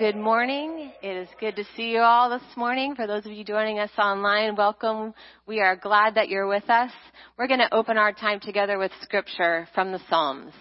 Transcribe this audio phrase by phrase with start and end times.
[0.00, 0.92] Good morning.
[1.02, 2.94] It is good to see you all this morning.
[2.94, 5.12] For those of you joining us online, welcome.
[5.46, 6.90] We are glad that you're with us.
[7.36, 10.54] We're going to open our time together with scripture from the Psalms.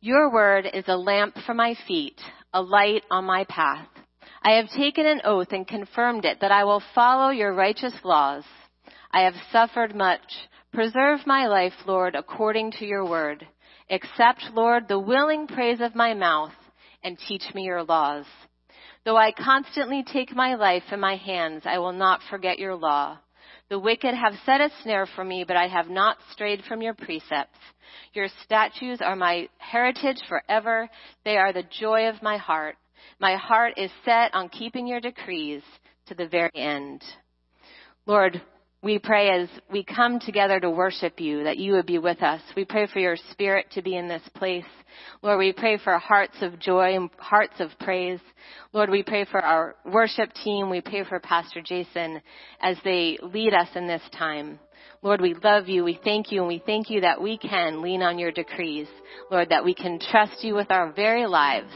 [0.00, 2.20] Your word is a lamp for my feet,
[2.52, 3.86] a light on my path.
[4.42, 8.42] I have taken an oath and confirmed it that I will follow your righteous laws.
[9.12, 10.48] I have suffered much.
[10.72, 13.46] Preserve my life, Lord, according to your word.
[13.90, 16.50] Accept, Lord, the willing praise of my mouth
[17.04, 18.24] and teach me your laws.
[19.04, 23.18] Though I constantly take my life in my hands, I will not forget your law.
[23.68, 26.94] The wicked have set a snare for me, but I have not strayed from your
[26.94, 27.58] precepts.
[28.14, 30.88] Your statutes are my heritage forever.
[31.24, 32.76] They are the joy of my heart.
[33.20, 35.62] My heart is set on keeping your decrees
[36.06, 37.02] to the very end.
[38.06, 38.40] Lord,
[38.84, 42.42] we pray as we come together to worship you that you would be with us.
[42.54, 44.66] We pray for your spirit to be in this place.
[45.22, 48.20] Lord, we pray for hearts of joy and hearts of praise.
[48.74, 50.68] Lord, we pray for our worship team.
[50.68, 52.20] We pray for Pastor Jason
[52.60, 54.58] as they lead us in this time.
[55.00, 55.82] Lord, we love you.
[55.82, 58.88] We thank you and we thank you that we can lean on your decrees.
[59.30, 61.72] Lord, that we can trust you with our very lives.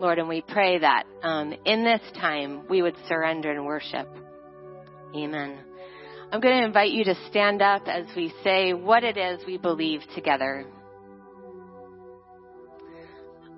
[0.00, 4.08] Lord, and we pray that um, in this time we would surrender and worship.
[5.14, 5.67] Amen.
[6.30, 9.56] I'm going to invite you to stand up as we say what it is we
[9.56, 10.66] believe together.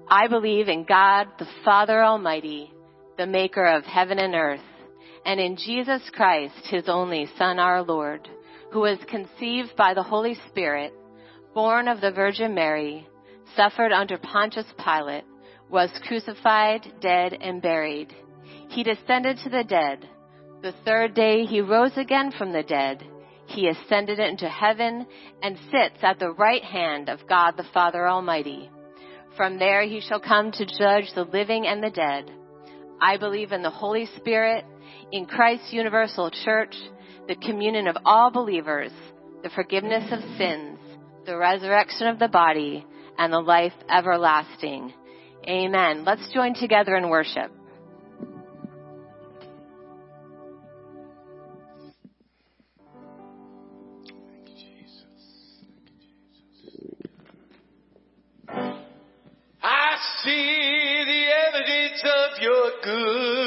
[0.08, 2.72] I believe in God, the Father Almighty,
[3.18, 4.60] the maker of heaven and earth,
[5.26, 8.28] and in Jesus Christ, his only Son, our Lord,
[8.70, 10.92] who was conceived by the Holy Spirit,
[11.52, 13.04] born of the Virgin Mary,
[13.56, 15.24] suffered under Pontius Pilate,
[15.68, 18.14] was crucified, dead, and buried.
[18.68, 20.08] He descended to the dead.
[20.62, 23.02] The third day he rose again from the dead.
[23.46, 25.06] He ascended into heaven
[25.42, 28.70] and sits at the right hand of God the Father Almighty.
[29.36, 32.30] From there he shall come to judge the living and the dead.
[33.00, 34.66] I believe in the Holy Spirit,
[35.12, 36.74] in Christ's universal church,
[37.26, 38.92] the communion of all believers,
[39.42, 40.78] the forgiveness of sins,
[41.24, 42.84] the resurrection of the body,
[43.16, 44.92] and the life everlasting.
[45.48, 46.04] Amen.
[46.04, 47.50] Let's join together in worship.
[62.40, 63.39] Your goodness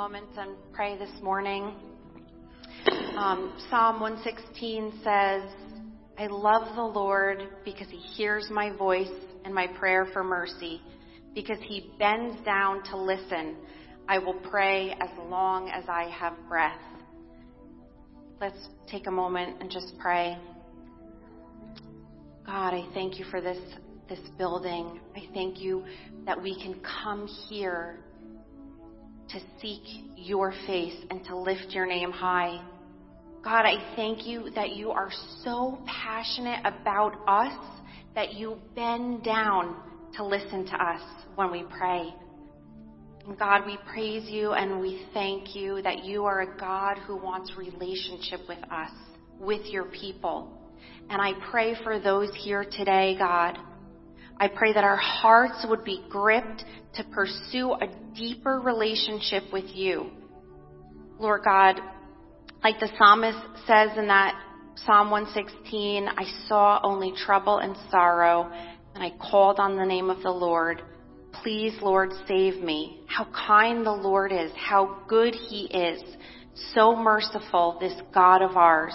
[0.00, 1.74] moments and pray this morning.
[3.18, 5.42] Um, Psalm 116 says,
[6.18, 9.12] I love the Lord because he hears my voice
[9.44, 10.80] and my prayer for mercy,
[11.34, 13.56] because he bends down to listen.
[14.08, 16.80] I will pray as long as I have breath.
[18.40, 20.38] Let's take a moment and just pray.
[22.46, 23.60] God, I thank you for this,
[24.08, 24.98] this building.
[25.14, 25.84] I thank you
[26.24, 27.98] that we can come here
[29.32, 29.82] to seek
[30.16, 32.62] your face and to lift your name high.
[33.42, 35.10] God, I thank you that you are
[35.44, 37.80] so passionate about us
[38.14, 39.76] that you bend down
[40.16, 41.00] to listen to us
[41.36, 42.12] when we pray.
[43.26, 47.16] And God, we praise you and we thank you that you are a God who
[47.16, 48.90] wants relationship with us,
[49.38, 50.56] with your people.
[51.08, 53.58] And I pray for those here today, God.
[54.40, 60.10] I pray that our hearts would be gripped to pursue a deeper relationship with you.
[61.18, 61.78] Lord God,
[62.64, 64.34] like the psalmist says in that
[64.86, 68.50] Psalm 116, I saw only trouble and sorrow,
[68.94, 70.82] and I called on the name of the Lord.
[71.42, 73.02] Please, Lord, save me.
[73.08, 76.02] How kind the Lord is, how good he is.
[76.72, 78.94] So merciful, this God of ours.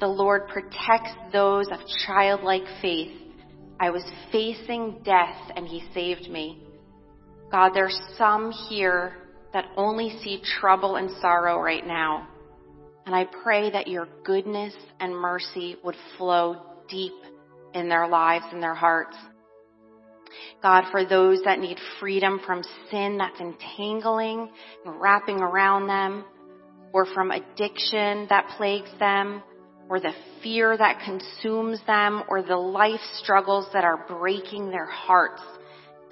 [0.00, 3.19] The Lord protects those of childlike faith.
[3.80, 6.62] I was facing death and he saved me.
[7.50, 9.16] God, there's some here
[9.54, 12.28] that only see trouble and sorrow right now.
[13.06, 16.56] And I pray that your goodness and mercy would flow
[16.90, 17.14] deep
[17.72, 19.16] in their lives and their hearts.
[20.62, 24.50] God, for those that need freedom from sin that's entangling
[24.84, 26.24] and wrapping around them,
[26.92, 29.42] or from addiction that plagues them,
[29.90, 35.42] or the fear that consumes them, or the life struggles that are breaking their hearts.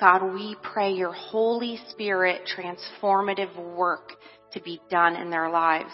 [0.01, 4.15] God, we pray your Holy Spirit transformative work
[4.53, 5.93] to be done in their lives.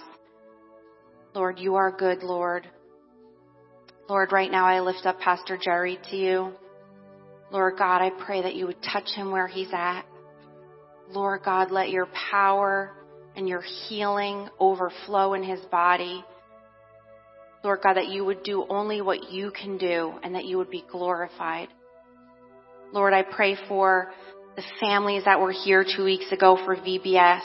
[1.34, 2.66] Lord, you are good, Lord.
[4.08, 6.52] Lord, right now I lift up Pastor Jerry to you.
[7.50, 10.04] Lord God, I pray that you would touch him where he's at.
[11.10, 12.94] Lord God, let your power
[13.36, 16.24] and your healing overflow in his body.
[17.64, 20.70] Lord God, that you would do only what you can do and that you would
[20.70, 21.68] be glorified.
[22.92, 24.12] Lord, I pray for
[24.54, 27.40] the families that were here two weeks ago for VBS.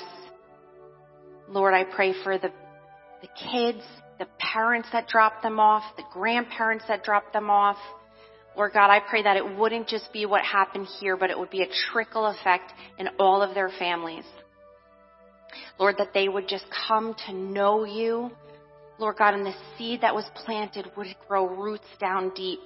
[1.48, 2.52] Lord, I pray for the,
[3.22, 3.82] the kids,
[4.20, 7.78] the parents that dropped them off, the grandparents that dropped them off.
[8.58, 11.50] Lord God, I pray that it wouldn't just be what happened here, but it would
[11.50, 14.26] be a trickle effect in all of their families.
[15.80, 18.32] Lord, that they would just come to know you.
[19.00, 22.60] Lord God, and the seed that was planted would grow roots down deep.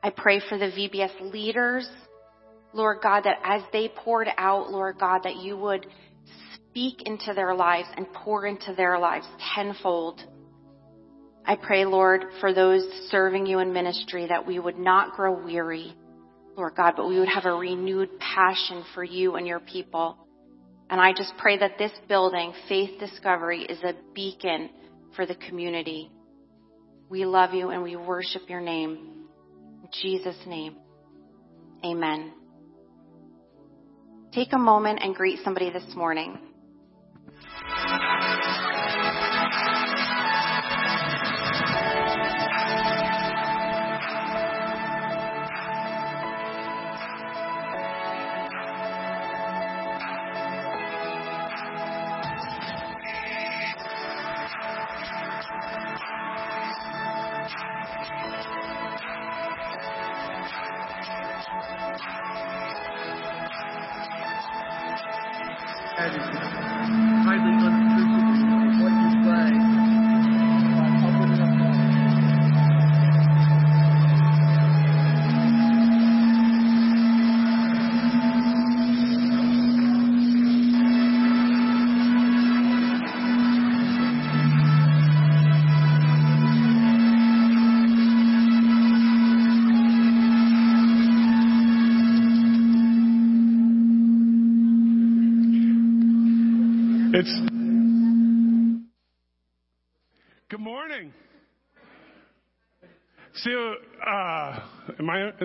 [0.00, 1.88] I pray for the VBS leaders,
[2.72, 5.86] Lord God, that as they poured out, Lord God, that you would
[6.54, 10.22] speak into their lives and pour into their lives tenfold.
[11.44, 15.92] I pray, Lord, for those serving you in ministry that we would not grow weary,
[16.56, 20.16] Lord God, but we would have a renewed passion for you and your people.
[20.88, 24.70] And I just pray that this building, Faith Discovery, is a beacon
[25.14, 26.10] for the community.
[27.08, 29.26] We love you and we worship your name.
[29.82, 30.76] In Jesus' name,
[31.84, 32.32] amen.
[34.32, 36.38] Take a moment and greet somebody this morning.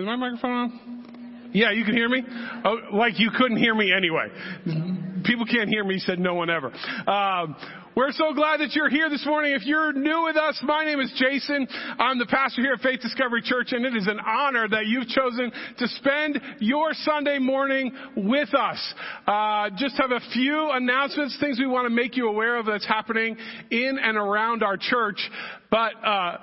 [0.08, 1.50] My microphone on?
[1.52, 2.22] Yeah, you can hear me.
[2.64, 4.28] Oh, like you couldn't hear me anyway.
[5.24, 5.98] People can't hear me.
[5.98, 6.72] Said no one ever.
[7.08, 7.56] Um,
[7.96, 9.54] We're so glad that you're here this morning.
[9.54, 11.66] If you're new with us, my name is Jason.
[11.98, 15.08] I'm the pastor here at Faith Discovery Church, and it is an honor that you've
[15.08, 18.94] chosen to spend your Sunday morning with us.
[19.26, 22.86] Uh, just have a few announcements, things we want to make you aware of that's
[22.86, 23.36] happening
[23.70, 25.18] in and around our church.
[25.70, 26.36] But uh,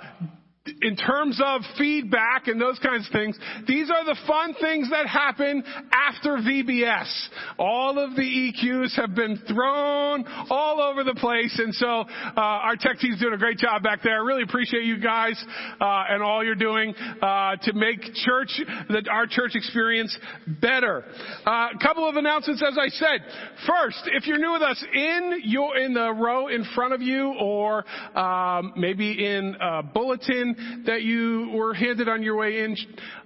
[0.82, 5.08] in terms of feedback and those kinds of things, these are the fun things that
[5.08, 7.28] happen after VBS.
[7.58, 12.76] All of the EQs have been thrown all over the place, and so uh, our
[12.76, 14.16] tech team's doing a great job back there.
[14.16, 15.42] I really appreciate you guys
[15.80, 20.18] uh, and all you're doing uh, to make church, that our church experience
[20.62, 21.06] better.
[21.46, 23.22] Uh, a couple of announcements, as I said.
[23.66, 27.34] First, if you're new with us, in your in the row in front of you,
[27.40, 27.86] or
[28.18, 29.56] um, maybe in
[29.94, 32.78] bulletin that you were handed on your way in.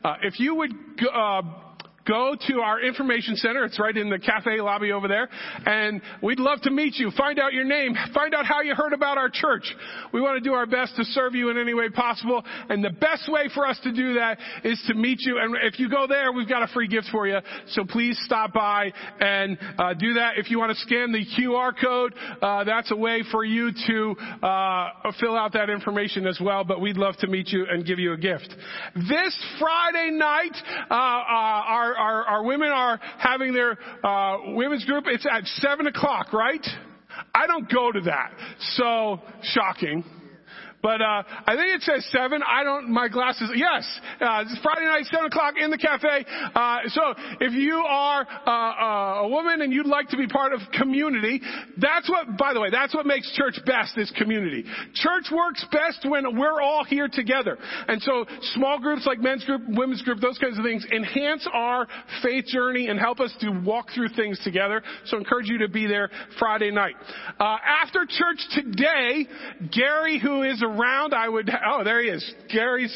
[0.03, 0.71] Uh, if you would
[1.13, 1.41] uh,
[2.09, 3.63] go to our information center.
[3.63, 5.29] It's right in the cafe lobby over there.
[5.65, 7.11] And we'd love to meet you.
[7.15, 7.93] Find out your name.
[8.13, 9.73] Find out how you heard about our church.
[10.11, 12.43] We want to do our best to serve you in any way possible.
[12.69, 15.37] And the best way for us to do that is to meet you.
[15.39, 17.37] And if you go there, we've got a free gift for you.
[17.69, 20.37] So please stop by and uh, do that.
[20.37, 24.15] If you want to scan the QR code, uh, that's a way for you to
[24.41, 26.63] uh, fill out that information as well.
[26.63, 28.53] But we'd love to meet you and give you a gift.
[28.95, 30.55] This Friday night,
[30.89, 35.05] uh, uh, our our, our women are having their uh, women's group.
[35.07, 36.65] It's at seven o'clock, right?
[37.33, 38.31] I don't go to that.
[38.59, 40.03] So shocking.
[40.81, 42.41] But uh, I think it says seven.
[42.45, 42.89] I don't.
[42.89, 43.51] My glasses.
[43.53, 43.83] Yes,
[44.21, 46.25] uh, it's Friday night, seven o'clock in the cafe.
[46.55, 47.01] Uh, so
[47.41, 51.41] if you are uh, uh, a woman and you'd like to be part of community,
[51.77, 52.37] that's what.
[52.37, 54.63] By the way, that's what makes church best is community.
[54.93, 57.57] Church works best when we're all here together.
[57.87, 61.87] And so small groups like men's group, women's group, those kinds of things enhance our
[62.23, 64.81] faith journey and help us to walk through things together.
[65.05, 66.95] So I encourage you to be there Friday night.
[67.39, 69.27] Uh, after church today,
[69.71, 72.33] Gary, who is a around, I would, oh, there he is.
[72.51, 72.95] Gary's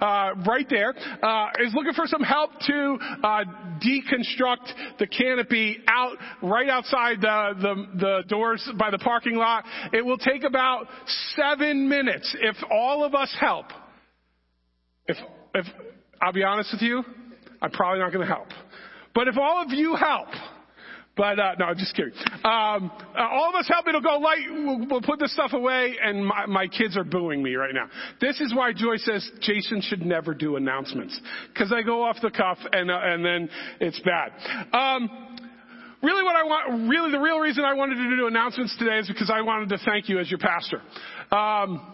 [0.00, 0.94] uh, right there.
[1.22, 3.44] Uh, is looking for some help to uh,
[3.84, 9.64] deconstruct the canopy out right outside the, the, the doors by the parking lot.
[9.92, 10.86] It will take about
[11.36, 13.66] seven minutes if all of us help.
[15.06, 15.16] If,
[15.54, 15.66] if
[16.20, 17.02] I'll be honest with you,
[17.60, 18.48] I'm probably not going to help.
[19.14, 20.28] But if all of you help,
[21.16, 22.12] but uh, no, I'm just kidding.
[22.44, 23.86] Um, uh, all of us help.
[23.86, 24.40] It'll go light.
[24.50, 27.88] We'll, we'll put this stuff away, and my, my, kids are booing me right now.
[28.20, 31.18] This is why Joy says Jason should never do announcements
[31.52, 33.48] because I go off the cuff, and uh, and then
[33.80, 34.32] it's bad.
[34.72, 35.08] Um,
[36.02, 39.06] really, what I want, really, the real reason I wanted to do announcements today is
[39.06, 40.82] because I wanted to thank you as your pastor.
[41.30, 41.93] Um,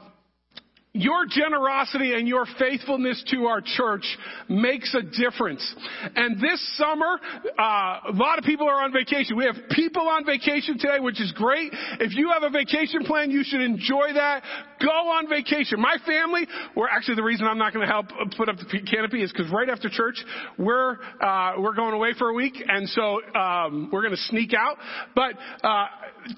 [0.93, 4.05] your generosity and your faithfulness to our church
[4.49, 5.75] makes a difference.
[6.17, 7.21] And this summer,
[7.59, 9.37] uh, a lot of people are on vacation.
[9.37, 11.73] We have people on vacation today, which is great.
[12.01, 14.43] If you have a vacation plan, you should enjoy that.
[14.81, 15.81] Go on vacation.
[15.81, 19.23] My family, we're actually the reason I'm not going to help put up the canopy
[19.23, 20.17] is because right after church,
[20.59, 24.53] we're uh, we're going away for a week, and so um, we're going to sneak
[24.55, 24.77] out.
[25.15, 25.87] But uh,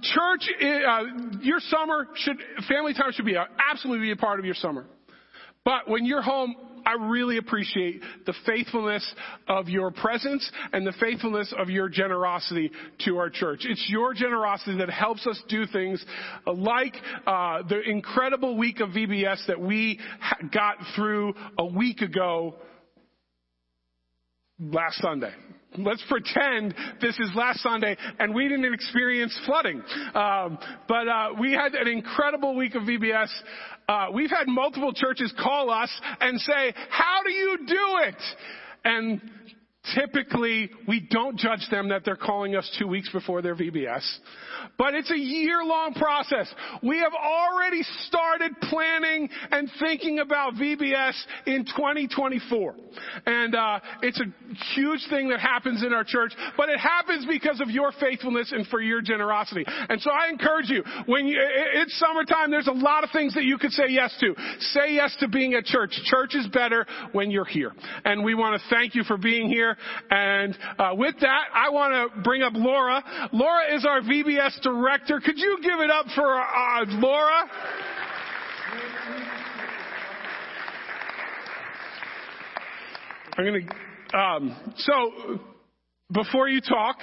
[0.02, 1.02] church, uh,
[1.40, 2.36] your summer should
[2.68, 4.86] family time should be a, absolutely be a part of your summer.
[5.64, 9.14] But when you're home, I really appreciate the faithfulness
[9.48, 12.70] of your presence and the faithfulness of your generosity
[13.04, 13.64] to our church.
[13.68, 16.04] It's your generosity that helps us do things
[16.46, 16.94] like
[17.26, 19.98] uh, the incredible week of VBS that we
[20.52, 22.56] got through a week ago
[24.58, 25.32] last Sunday
[25.78, 29.82] let's pretend this is last Sunday and we didn't experience flooding.
[30.14, 30.58] Um,
[30.88, 33.28] but uh, we had an incredible week of VBS.
[33.88, 38.22] Uh, we've had multiple churches call us and say, "How do you do it?"
[38.84, 39.20] And
[39.94, 44.02] typically we don't judge them that they're calling us two weeks before their VBS.
[44.78, 46.52] But it's a year long process.
[46.82, 51.14] We have already started planning and thinking about VBS
[51.46, 52.74] in 2024.
[53.26, 54.24] And uh, it's a
[54.74, 58.66] huge thing that happens in our church, but it happens because of your faithfulness and
[58.68, 59.64] for your generosity.
[59.66, 63.44] And so I encourage you, when you, it's summertime, there's a lot of things that
[63.44, 64.34] you could say yes to.
[64.60, 65.90] Say yes to being at church.
[66.04, 67.72] Church is better when you're here.
[68.04, 69.71] And we want to thank you for being here.
[70.10, 73.02] And uh, with that, I want to bring up Laura.
[73.32, 75.20] Laura is our VBS director.
[75.24, 77.50] Could you give it up for uh, Laura?
[83.34, 85.40] I'm going to, um, so
[86.12, 86.96] before you talk,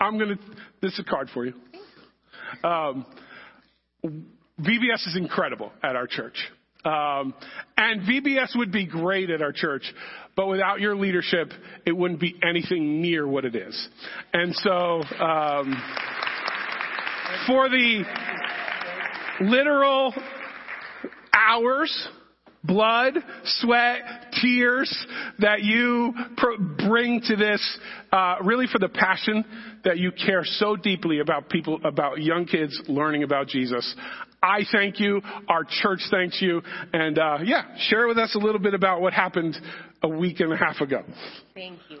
[0.00, 0.42] I'm going to,
[0.82, 1.54] this is a card for you.
[2.64, 3.06] Um,
[4.04, 6.36] VBS is incredible at our church.
[6.84, 7.34] Um,
[7.76, 9.82] and VBS would be great at our church,
[10.36, 11.52] but without your leadership,
[11.84, 13.88] it wouldn't be anything near what it is.
[14.32, 15.82] And so, um,
[17.46, 18.04] for the
[19.40, 20.14] literal
[21.32, 22.08] hours,
[22.62, 23.14] blood,
[23.44, 24.00] sweat,
[24.42, 25.06] tears
[25.38, 27.78] that you pr- bring to this,
[28.12, 29.44] uh, really for the passion
[29.84, 33.94] that you care so deeply about people, about young kids learning about Jesus.
[34.42, 35.20] I thank you.
[35.48, 36.62] Our church thanks you.
[36.92, 39.56] And, uh, yeah, share with us a little bit about what happened
[40.02, 41.02] a week and a half ago.
[41.54, 42.00] Thank you.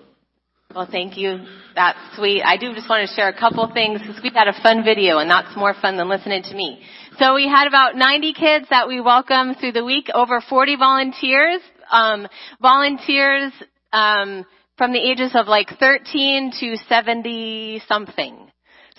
[0.74, 1.44] Well, thank you.
[1.74, 2.42] That's sweet.
[2.42, 5.18] I do just want to share a couple things because we had a fun video
[5.18, 6.80] and that's more fun than listening to me.
[7.18, 11.60] So we had about 90 kids that we welcomed through the week, over 40 volunteers,
[11.90, 12.28] um,
[12.62, 13.52] volunteers,
[13.92, 14.46] um,
[14.78, 18.50] from the ages of like 13 to 70 something.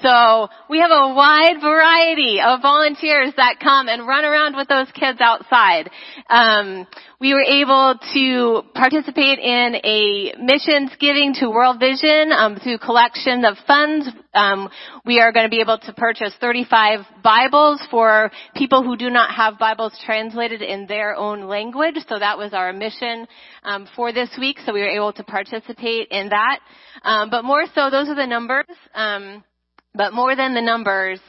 [0.01, 4.87] So we have a wide variety of volunteers that come and run around with those
[4.93, 5.89] kids outside.
[6.27, 6.87] Um,
[7.19, 13.45] we were able to participate in a missions giving to World Vision um, through collection
[13.45, 14.07] of funds.
[14.33, 14.69] Um,
[15.05, 19.35] we are going to be able to purchase 35 Bibles for people who do not
[19.35, 21.95] have Bibles translated in their own language.
[22.09, 23.27] So that was our mission
[23.63, 24.57] um, for this week.
[24.65, 26.59] So we were able to participate in that.
[27.03, 28.65] Um, but more so, those are the numbers.
[29.93, 31.19] But more than the numbers,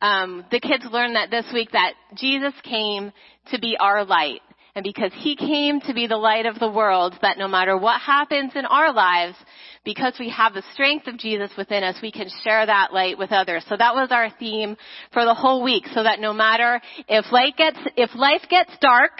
[0.00, 3.12] um, the kids learned that this week that Jesus came
[3.50, 4.40] to be our light.
[4.74, 8.00] And because he came to be the light of the world, that no matter what
[8.00, 9.36] happens in our lives,
[9.84, 13.32] because we have the strength of Jesus within us, we can share that light with
[13.32, 13.64] others.
[13.68, 14.78] So that was our theme
[15.12, 19.12] for the whole week, so that no matter if life gets, if life gets dark,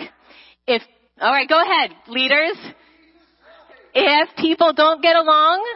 [0.66, 0.82] if,
[1.20, 2.57] alright, go ahead, leaders.
[3.95, 5.66] If people don't get along,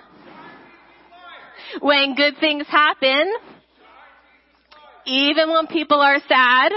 [1.81, 3.33] when good things happen,
[5.07, 6.73] even when people are sad,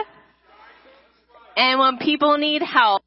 [1.57, 3.03] and when people need help,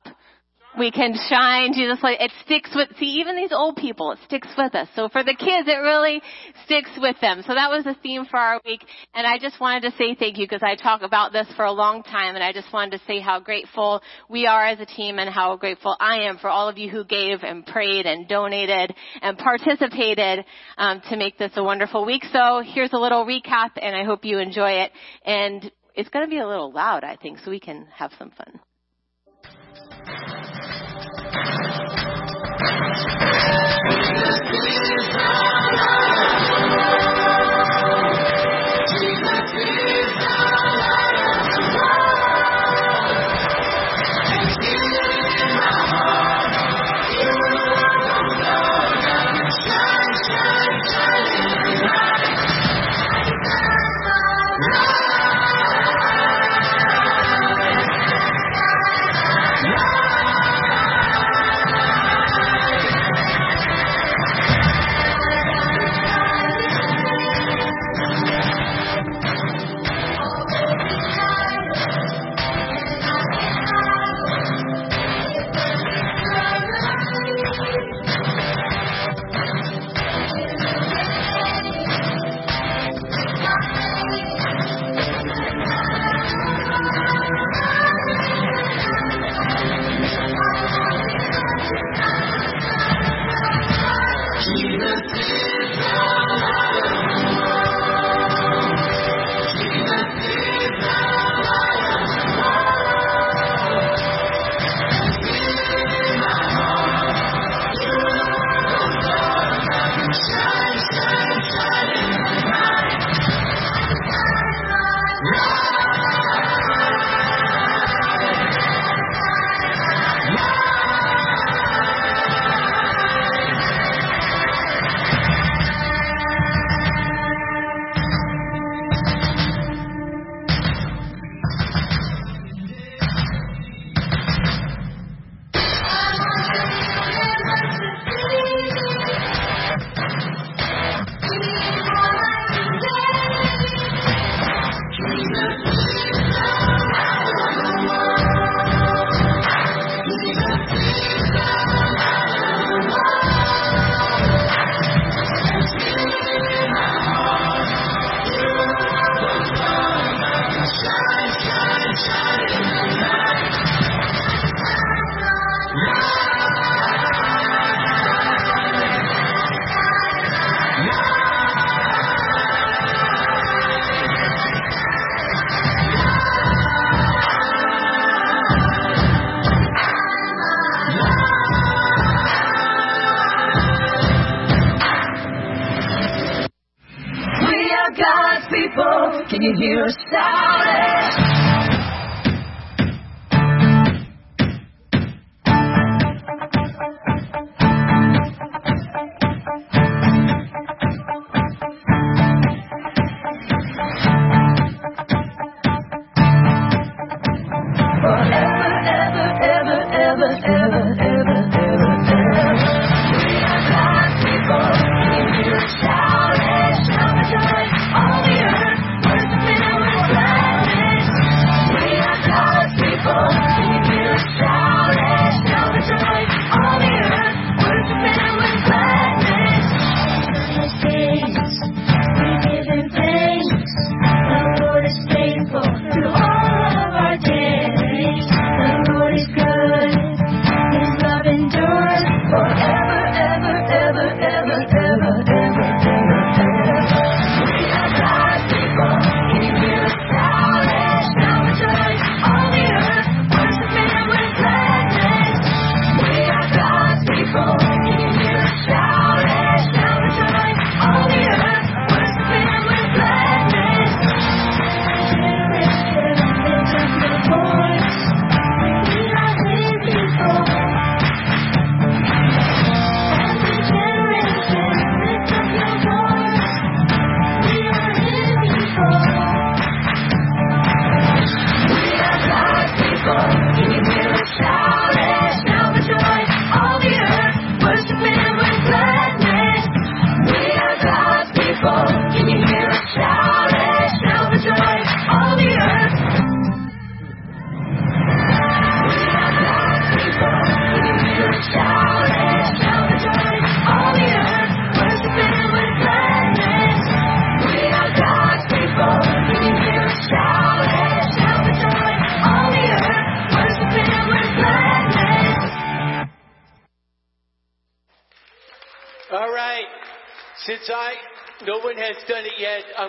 [0.79, 4.49] we can shine Jesus like it sticks with see even these old people it sticks
[4.57, 4.89] with us.
[4.95, 6.23] So for the kids it really
[6.65, 7.43] sticks with them.
[7.47, 8.85] So that was the theme for our week.
[9.15, 11.73] And i just wanted to say thank you because i talk about this for a
[11.73, 15.19] long time and i just wanted to say how grateful we are as a team
[15.19, 18.95] and how grateful i am for all of you who gave and prayed and donated
[19.21, 20.45] and participated
[20.79, 22.25] um, to make this a wonderful week.
[22.33, 24.93] So here's a little recap and i hope you enjoy it.
[25.25, 28.31] And it's going to be a little loud i think so we can have some
[28.31, 28.61] fun
[31.33, 31.39] We
[35.15, 35.42] are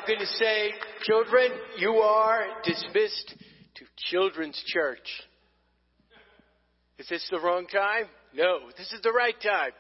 [0.08, 0.72] going to say,
[1.04, 3.36] children, you are dismissed
[3.76, 5.08] to children's church.
[7.00, 8.06] Is this the wrong time?
[8.34, 9.72] No, this is the right time.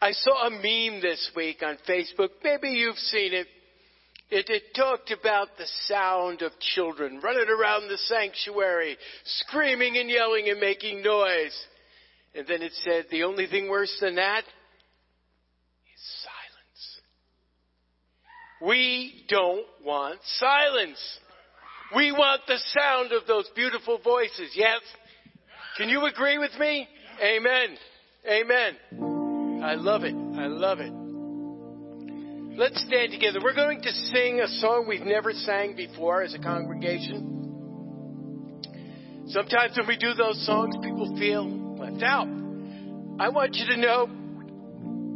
[0.00, 2.28] I saw a meme this week on Facebook.
[2.42, 3.46] Maybe you've seen it.
[4.28, 10.48] It, it, talked about the sound of children running around the sanctuary, screaming and yelling
[10.48, 11.56] and making noise.
[12.34, 14.42] And then it said, the only thing worse than that
[18.60, 21.18] We don't want silence.
[21.94, 24.52] We want the sound of those beautiful voices.
[24.54, 24.80] Yes?
[25.76, 26.88] Can you agree with me?
[27.22, 27.76] Amen.
[28.28, 28.76] Amen.
[29.62, 30.14] I love it.
[30.14, 30.92] I love it.
[32.58, 33.40] Let's stand together.
[33.42, 37.34] We're going to sing a song we've never sang before as a congregation.
[39.28, 41.46] Sometimes when we do those songs, people feel
[41.76, 42.28] left out.
[43.20, 44.06] I want you to know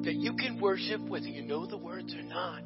[0.05, 2.63] that you can worship whether you know the words or not.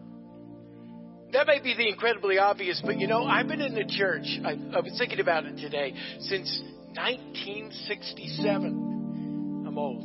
[1.34, 4.52] That may be the incredibly obvious, but you know, I've been in the church, I,
[4.72, 6.62] I was thinking about it today, since
[6.94, 9.64] 1967.
[9.66, 10.04] I'm old.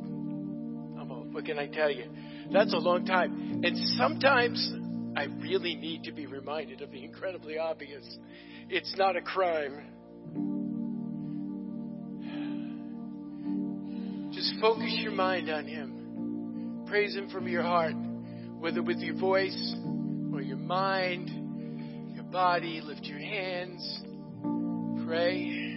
[0.99, 1.31] I'm old.
[1.31, 2.05] What can I tell you?
[2.51, 3.61] That's a long time.
[3.63, 4.71] And sometimes
[5.15, 8.17] I really need to be reminded of the incredibly obvious.
[8.67, 9.85] It's not a crime.
[14.33, 16.85] Just focus your mind on Him.
[16.87, 17.93] Praise Him from your heart,
[18.57, 19.75] whether with your voice
[20.69, 22.79] mind, your body.
[22.85, 24.03] Lift your hands.
[25.07, 25.68] Pray.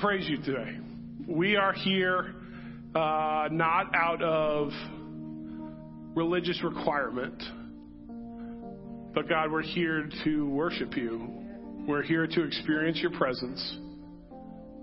[0.00, 0.78] Praise you today.
[1.26, 2.32] We are here
[2.94, 4.70] uh, not out of
[6.14, 7.42] religious requirement,
[9.12, 11.28] but God, we're here to worship you.
[11.88, 13.78] We're here to experience your presence.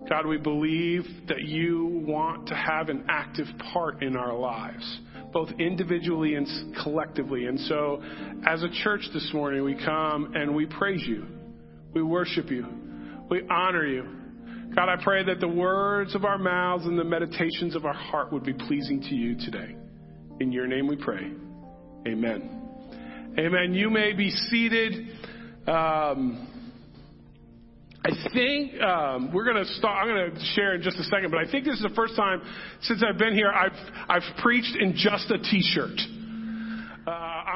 [0.10, 5.00] God, we believe that you want to have an active part in our lives,
[5.32, 7.46] both individually and collectively.
[7.46, 8.04] And so,
[8.46, 11.26] as a church this morning, we come and we praise you.
[11.94, 12.68] We worship you.
[13.30, 14.25] We honor you.
[14.74, 18.34] God, I pray that the words of our mouths and the meditations of our heart
[18.34, 19.76] would be pleasing to you today.
[20.40, 21.32] In your name we pray.
[22.08, 22.62] Amen.
[23.38, 23.74] Amen.
[23.74, 25.10] You may be seated.
[25.68, 26.48] Um,
[28.04, 30.06] I think um, we're going to start.
[30.06, 32.16] I'm going to share in just a second, but I think this is the first
[32.16, 32.42] time
[32.82, 33.72] since I've been here I've
[34.08, 36.00] I've preached in just a T-shirt.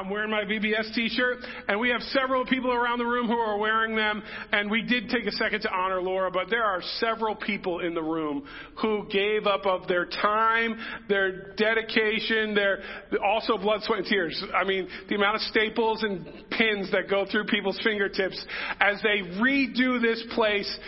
[0.00, 1.38] I'm wearing my VBS t-shirt,
[1.68, 5.10] and we have several people around the room who are wearing them, and we did
[5.10, 8.46] take a second to honor Laura, but there are several people in the room
[8.80, 10.78] who gave up of their time,
[11.10, 12.78] their dedication, their,
[13.22, 14.42] also blood, sweat, and tears.
[14.54, 18.42] I mean, the amount of staples and pins that go through people's fingertips
[18.80, 20.78] as they redo this place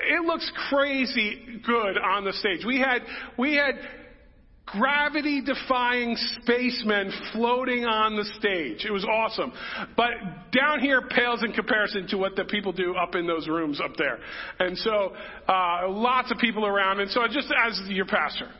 [0.00, 2.64] it looks crazy good on the stage.
[2.64, 3.00] We had
[3.36, 3.74] we had
[4.72, 8.84] gravity defying spacemen floating on the stage.
[8.84, 9.52] It was awesome.
[9.96, 10.10] But
[10.52, 13.92] down here pales in comparison to what the people do up in those rooms up
[13.96, 14.18] there.
[14.58, 15.14] And so,
[15.48, 17.00] uh, lots of people around.
[17.00, 18.50] And so just as your pastor,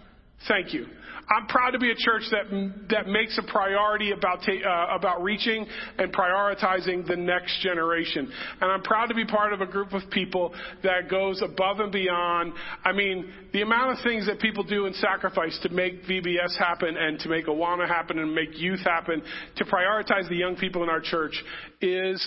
[0.47, 0.87] thank you.
[1.31, 2.47] I'm proud to be a church that
[2.89, 5.67] that makes a priority about ta- uh, about reaching
[5.99, 8.33] and prioritizing the next generation.
[8.61, 11.93] And I'm proud to be part of a group of people that goes above and
[11.93, 12.55] beyond.
[12.83, 16.97] I mean, the amount of things that people do and sacrifice to make VBS happen
[16.97, 19.23] and to make Awana happen and make youth happen,
[19.57, 21.35] to prioritize the young people in our church
[21.83, 22.27] is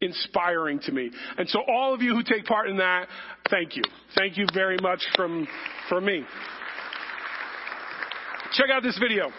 [0.00, 1.10] inspiring to me.
[1.36, 3.08] And so all of you who take part in that,
[3.50, 3.82] thank you.
[4.16, 5.46] Thank you very much from,
[5.88, 6.24] from me.
[8.54, 9.32] Check out this video.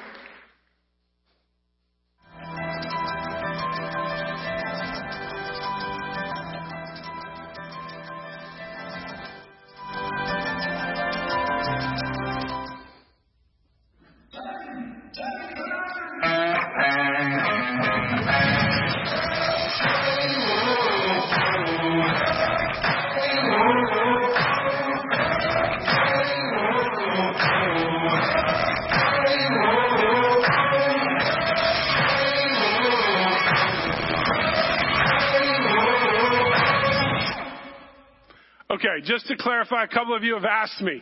[38.86, 41.02] Okay, just to clarify, a couple of you have asked me.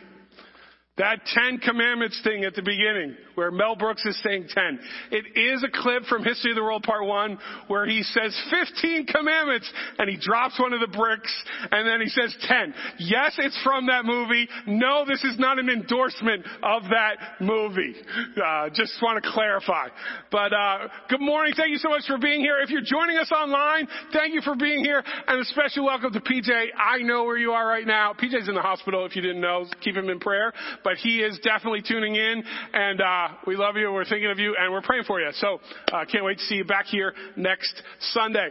[0.96, 4.78] That Ten Commandments thing at the beginning, where Mel Brooks is saying 10.
[5.10, 9.06] It is a clip from History of the World Part 1 where he says 15
[9.06, 9.68] commandments
[9.98, 11.34] and he drops one of the bricks
[11.72, 12.72] and then he says 10.
[12.98, 14.48] Yes, it's from that movie.
[14.68, 17.96] No, this is not an endorsement of that movie.
[18.40, 19.88] Uh, just want to clarify.
[20.30, 20.78] But, uh,
[21.08, 21.54] good morning.
[21.56, 22.60] Thank you so much for being here.
[22.60, 26.20] If you're joining us online, thank you for being here and a special welcome to
[26.20, 26.68] PJ.
[26.78, 28.12] I know where you are right now.
[28.12, 29.66] PJ's in the hospital if you didn't know.
[29.80, 30.52] Keep him in prayer
[30.84, 33.92] but he is definitely tuning in, and uh, we love you.
[33.92, 35.30] We're thinking of you, and we're praying for you.
[35.32, 35.58] So
[35.92, 37.82] uh, can't wait to see you back here next
[38.12, 38.50] Sunday.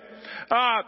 [0.50, 0.82] Uh,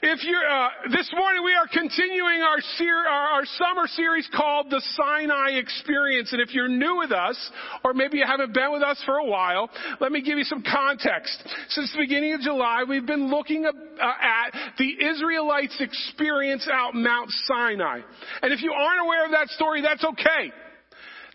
[0.00, 4.70] if you're uh, this morning, we are continuing our, ser- our, our summer series called
[4.70, 6.32] the Sinai Experience.
[6.32, 7.36] And if you're new with us,
[7.82, 9.68] or maybe you haven't been with us for a while,
[10.00, 11.42] let me give you some context.
[11.70, 13.72] Since the beginning of July, we've been looking uh,
[14.02, 18.00] at the Israelites' experience out Mount Sinai.
[18.42, 20.52] And if you aren't aware of that story, that's okay.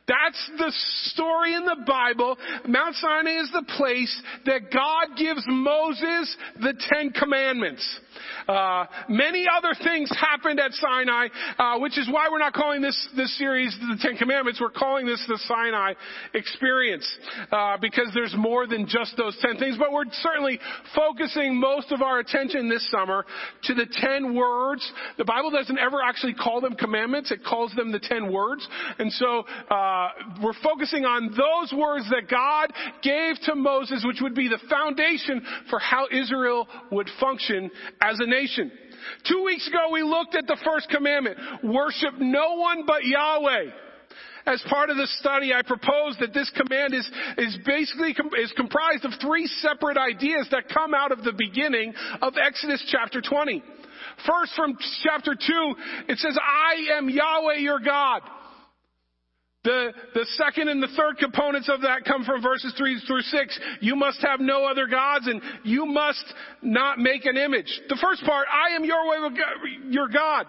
[0.07, 0.71] That's the
[1.13, 2.37] story in the Bible.
[2.67, 7.99] Mount Sinai is the place that God gives Moses the Ten Commandments.
[8.47, 12.97] Uh, many other things happened at Sinai, uh, which is why we're not calling this
[13.15, 14.59] this series the Ten Commandments.
[14.61, 15.93] We're calling this the Sinai
[16.33, 17.07] Experience
[17.51, 19.77] uh, because there's more than just those ten things.
[19.77, 20.59] But we're certainly
[20.95, 23.25] focusing most of our attention this summer
[23.63, 24.89] to the ten words.
[25.17, 28.67] The Bible doesn't ever actually call them commandments; it calls them the ten words.
[28.99, 30.09] And so uh,
[30.41, 35.41] we're focusing on those words that God gave to Moses, which would be the foundation
[35.69, 37.69] for how Israel would function
[38.01, 38.71] as a nation.
[39.27, 43.65] Two weeks ago, we looked at the first commandment worship no one but Yahweh.
[44.45, 48.51] As part of the study, I proposed that this command is, is basically com- is
[48.57, 53.63] comprised of three separate ideas that come out of the beginning of Exodus chapter 20.
[54.27, 55.75] First, from chapter 2,
[56.09, 58.21] it says, I am Yahweh your God.
[59.63, 63.59] The, the second and the third components of that come from verses 3 through 6.
[63.79, 66.25] You must have no other gods and you must
[66.61, 67.81] not make an image.
[67.87, 69.29] The first part, I am Yahweh,
[69.89, 70.47] your God.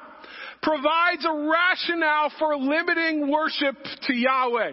[0.62, 3.76] provides a rationale for limiting worship
[4.08, 4.72] to Yahweh.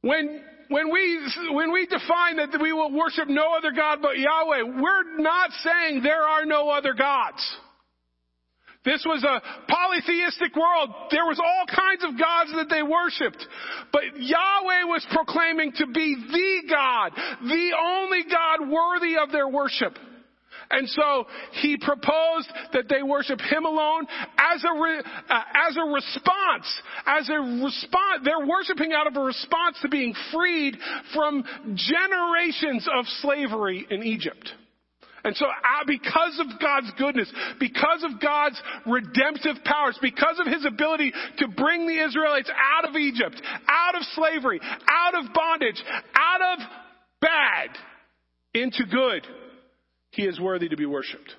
[0.00, 1.18] When when we,
[1.52, 6.02] when we define that we will worship no other God but Yahweh, we're not saying
[6.02, 7.56] there are no other gods.
[8.84, 10.90] This was a polytheistic world.
[11.10, 13.44] There was all kinds of gods that they worshiped.
[13.92, 17.12] But Yahweh was proclaiming to be the God,
[17.42, 19.98] the only God worthy of their worship.
[20.70, 24.06] And so he proposed that they worship him alone
[24.36, 29.20] as a, re, uh, as a response, as a response, they're worshiping out of a
[29.20, 30.76] response to being freed
[31.14, 31.42] from
[31.74, 34.52] generations of slavery in Egypt.
[35.28, 40.64] And so, uh, because of God's goodness, because of God's redemptive powers, because of His
[40.64, 46.40] ability to bring the Israelites out of Egypt, out of slavery, out of bondage, out
[46.40, 46.66] of
[47.20, 47.68] bad
[48.54, 49.26] into good,
[50.12, 51.30] he is worthy to be worshiped.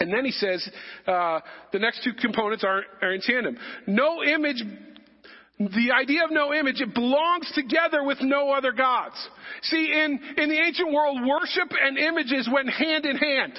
[0.00, 0.66] And then he says,
[1.06, 1.40] uh,
[1.74, 3.58] the next two components are, are in tandem.
[3.86, 4.64] No image,
[5.58, 9.16] the idea of no image, it belongs together with no other gods.
[9.62, 13.58] See, in, in the ancient world, worship and images went hand in hand.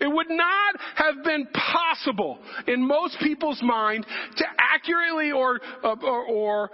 [0.00, 4.06] It would not have been possible in most people's mind
[4.36, 6.70] to accurately or, or, or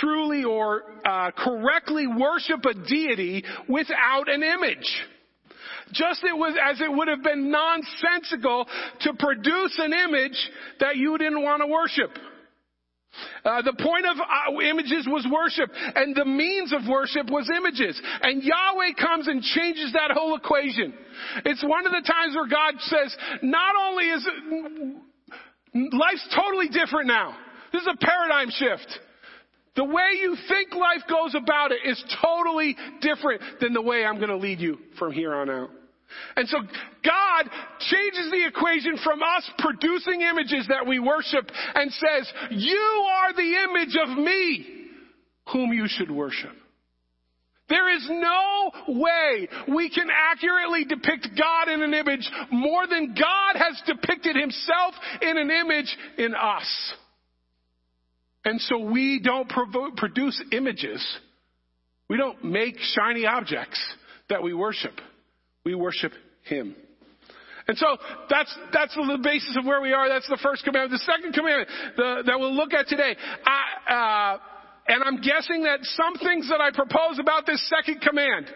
[0.00, 5.02] truly or uh, correctly worship a deity without an image.
[5.92, 8.66] Just it was, as it would have been nonsensical
[9.00, 10.50] to produce an image
[10.80, 12.10] that you didn't want to worship.
[13.44, 18.00] Uh, the point of uh, images was worship, and the means of worship was images.
[18.22, 20.94] And Yahweh comes and changes that whole equation.
[21.44, 27.06] It's one of the times where God says, not only is it, life's totally different
[27.06, 27.36] now.
[27.72, 29.00] This is a paradigm shift.
[29.76, 34.16] The way you think life goes about it is totally different than the way I'm
[34.16, 35.70] going to lead you from here on out.
[36.36, 37.50] And so God
[37.80, 43.56] changes the equation from us producing images that we worship and says, you are the
[43.64, 44.66] image of me
[45.52, 46.52] whom you should worship.
[47.68, 53.56] There is no way we can accurately depict God in an image more than God
[53.58, 56.94] has depicted himself in an image in us.
[58.44, 59.50] And so we don't
[59.96, 61.02] produce images.
[62.08, 63.82] We don't make shiny objects
[64.28, 64.92] that we worship.
[65.64, 66.12] We worship
[66.42, 66.76] Him.
[67.66, 67.96] And so
[68.28, 70.08] that's, that's the basis of where we are.
[70.08, 71.00] That's the first commandment.
[71.00, 74.38] The second commandment the, that we'll look at today, I, uh,
[74.86, 78.46] and I'm guessing that some things that I propose about this second command,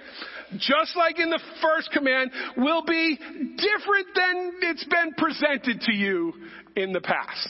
[0.58, 6.34] just like in the first command, will be different than it's been presented to you
[6.76, 7.48] in the past.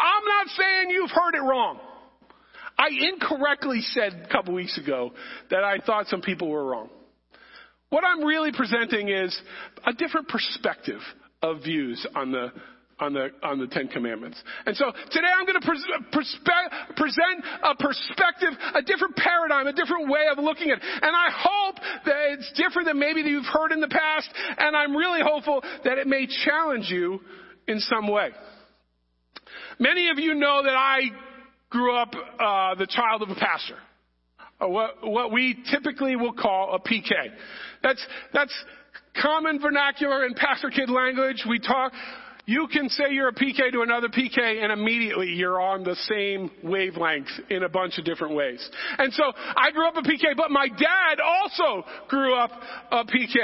[0.00, 1.78] I'm not saying you've heard it wrong.
[2.76, 5.12] I incorrectly said a couple weeks ago
[5.50, 6.88] that I thought some people were wrong.
[7.90, 9.38] What I'm really presenting is
[9.84, 11.00] a different perspective
[11.42, 12.52] of views on the
[13.00, 14.40] on the on the Ten Commandments.
[14.66, 20.08] And so today I'm going to prespe- present a perspective, a different paradigm, a different
[20.08, 20.84] way of looking at it.
[21.02, 24.30] And I hope that it's different than maybe you've heard in the past.
[24.58, 27.20] And I'm really hopeful that it may challenge you
[27.66, 28.30] in some way.
[29.78, 31.00] Many of you know that I
[31.70, 33.78] grew up uh, the child of a pastor,
[34.68, 37.10] what, what we typically will call a PK.
[37.82, 38.54] That's that's
[39.20, 41.44] common vernacular in pastor kid language.
[41.48, 41.92] We talk.
[42.46, 46.50] You can say you're a PK to another PK and immediately you're on the same
[46.64, 48.68] wavelength in a bunch of different ways.
[48.98, 52.50] And so I grew up a PK, but my dad also grew up
[52.90, 53.36] a PK.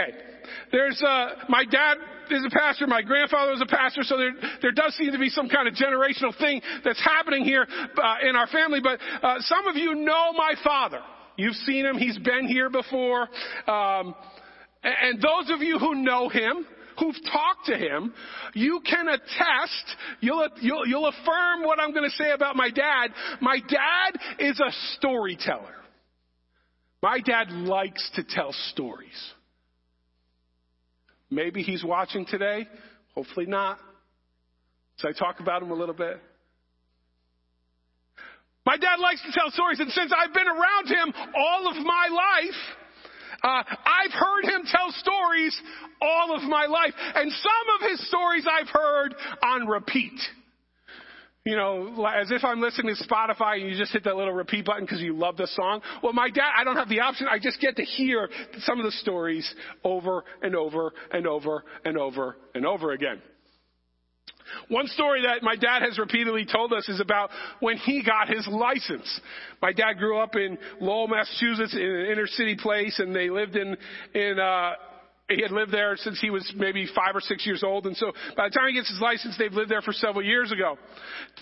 [0.73, 1.99] There's, uh, my dad
[2.31, 2.87] is a pastor.
[2.87, 4.03] My grandfather was a pastor.
[4.03, 7.66] So there, there does seem to be some kind of generational thing that's happening here
[7.70, 8.81] uh, in our family.
[8.83, 11.01] But uh, some of you know my father.
[11.37, 11.99] You've seen him.
[11.99, 13.29] He's been here before.
[13.66, 14.14] Um,
[14.83, 16.66] and those of you who know him,
[16.99, 18.14] who've talked to him,
[18.55, 23.09] you can attest, you'll, you'll, you'll affirm what I'm going to say about my dad.
[23.41, 25.74] My dad is a storyteller.
[27.03, 29.33] My dad likes to tell stories.
[31.31, 32.68] Maybe he's watching today.
[33.14, 33.79] Hopefully not.
[34.99, 36.20] So I talk about him a little bit.
[38.64, 42.09] My dad likes to tell stories, and since I've been around him all of my
[42.11, 42.61] life,
[43.43, 45.61] uh, I've heard him tell stories
[46.03, 46.93] all of my life.
[47.14, 50.18] And some of his stories I've heard on repeat
[51.47, 54.66] you know, as if I'm listening to Spotify and you just hit that little repeat
[54.66, 55.80] button because you love the song.
[56.03, 57.28] Well, my dad, I don't have the option.
[57.30, 58.28] I just get to hear
[58.59, 59.49] some of the stories
[59.84, 63.22] over and over and over and over and over again.
[64.68, 67.30] One story that my dad has repeatedly told us is about
[67.61, 69.20] when he got his license.
[69.62, 73.55] My dad grew up in Lowell, Massachusetts, in an inner city place, and they lived
[73.55, 73.76] in
[74.14, 74.72] in uh,
[75.29, 78.12] he had lived there since he was maybe five or six years old, and so
[78.37, 80.79] by the time he gets his license, they've lived there for several years ago,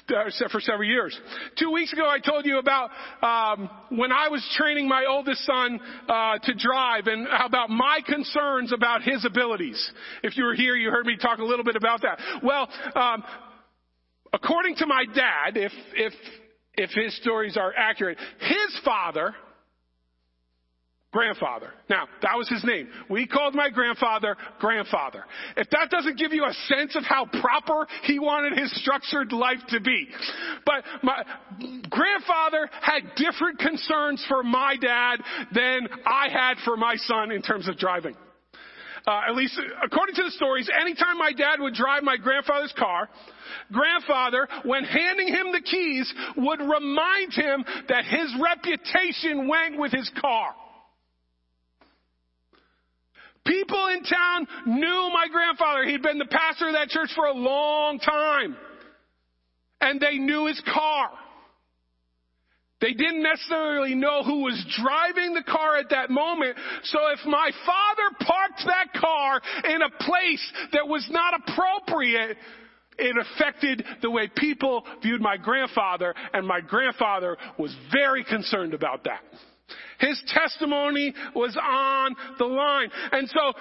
[0.09, 1.19] uh, for several years.
[1.59, 2.91] Two weeks ago, I told you about
[3.23, 5.79] um, when I was training my oldest son
[6.09, 9.93] uh, to drive, and about my concerns about his abilities.
[10.23, 12.19] If you were here, you heard me talk a little bit about that.
[12.43, 13.23] Well, um,
[14.33, 16.13] according to my dad, if if
[16.75, 19.35] if his stories are accurate, his father
[21.15, 21.71] grandfather.
[21.89, 22.89] Now, that was his name.
[23.09, 25.25] We called my grandfather grandfather.
[25.57, 29.61] If that doesn't give you a sense of how proper he wanted his structured life
[29.69, 30.09] to be.
[30.67, 31.23] But my
[31.89, 35.21] grandfather had different concerns for my dad
[35.55, 38.17] than I had for my son in terms of driving.
[39.07, 43.09] Uh, at least according to the stories, anytime my dad would drive my grandfather's car,
[43.71, 50.11] grandfather, when handing him the keys, would remind him that his reputation went with his
[50.21, 50.55] car.
[53.47, 55.85] People in town knew my grandfather.
[55.85, 58.57] He'd been the pastor of that church for a long time.
[59.81, 61.11] And they knew his car.
[62.81, 66.57] They didn't necessarily know who was driving the car at that moment.
[66.85, 69.41] So if my father parked that car
[69.71, 72.37] in a place that was not appropriate,
[72.99, 79.05] it affected the way people viewed my grandfather, and my grandfather was very concerned about
[79.05, 79.21] that.
[79.99, 82.91] His testimony was on the line.
[83.13, 83.53] And so,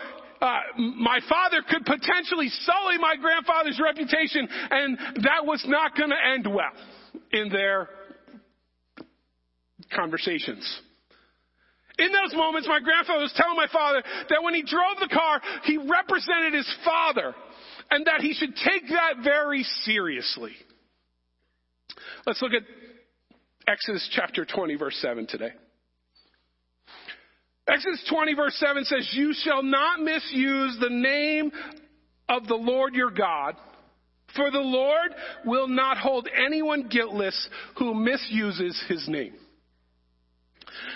[0.42, 6.32] uh, my father could potentially sully my grandfather's reputation, and that was not going to
[6.34, 6.74] end well
[7.32, 7.88] in their
[9.96, 10.82] conversations.
[11.98, 15.40] In those moments, my grandfather was telling my father that when he drove the car,
[15.64, 17.36] he represented his father
[17.92, 20.54] and that he should take that very seriously.
[22.26, 22.64] Let's look at
[23.68, 25.52] Exodus chapter 20, verse 7 today.
[27.68, 31.52] Exodus 20 verse 7 says, You shall not misuse the name
[32.28, 33.56] of the Lord your God,
[34.36, 35.12] for the Lord
[35.46, 39.34] will not hold anyone guiltless who misuses his name.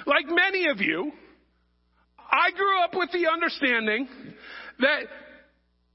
[0.05, 1.11] Like many of you,
[2.19, 4.07] I grew up with the understanding
[4.79, 5.03] that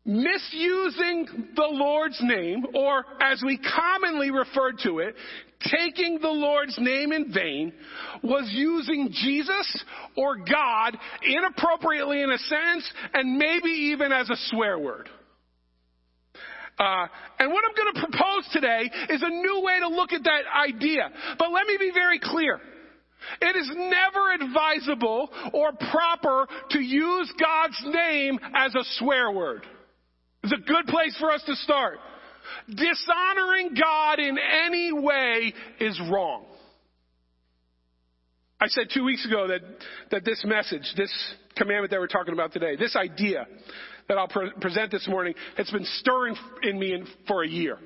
[0.05, 5.15] misusing the Lord's name, or as we commonly refer to it,
[5.71, 7.73] taking the Lord's name in vain,
[8.23, 9.85] was using Jesus
[10.17, 15.09] or God inappropriately in a sense, and maybe even as a swear word.
[16.79, 17.07] Uh,
[17.39, 20.43] and what I'm going to propose today is a new way to look at that
[20.69, 21.11] idea.
[21.39, 22.61] But let me be very clear.
[23.41, 29.65] It is never advisable or proper to use God's name as a swear word.
[30.43, 31.99] It's a good place for us to start.
[32.69, 36.45] Dishonoring God in any way is wrong.
[38.61, 39.61] I said two weeks ago that,
[40.13, 41.13] that this message, this
[41.57, 43.47] commandment that we're talking about today, this idea
[44.09, 47.79] that I'll pre- present this morning, has been stirring in me in, for a year.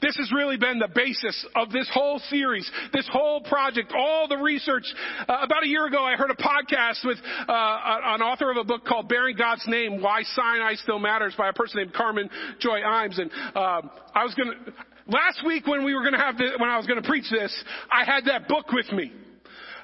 [0.00, 4.36] This has really been the basis of this whole series, this whole project, all the
[4.36, 4.84] research.
[5.20, 8.64] Uh, about a year ago, I heard a podcast with uh, an author of a
[8.64, 12.30] book called Bearing God's Name, Why Sinai Still Matters by a person named Carmen
[12.60, 13.20] Joy Imes.
[13.20, 14.72] And um, I was going to,
[15.06, 17.30] last week when we were going to have this, when I was going to preach
[17.30, 19.12] this, I had that book with me.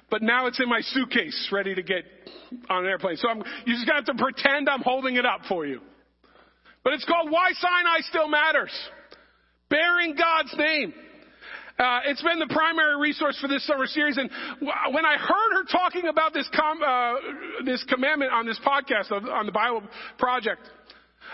[0.08, 2.04] But now it's in my suitcase, ready to get
[2.70, 3.16] on an airplane.
[3.16, 5.80] So I'm, you just got to pretend I'm holding it up for you.
[6.84, 8.70] But it's called Why Sinai Still Matters
[9.68, 10.94] bearing God's name.
[11.78, 14.30] Uh, it's been the primary resource for this summer series, and
[14.94, 19.28] when I heard her talking about this com- uh, this commandment on this podcast of,
[19.28, 19.82] on the Bible
[20.18, 20.62] Project,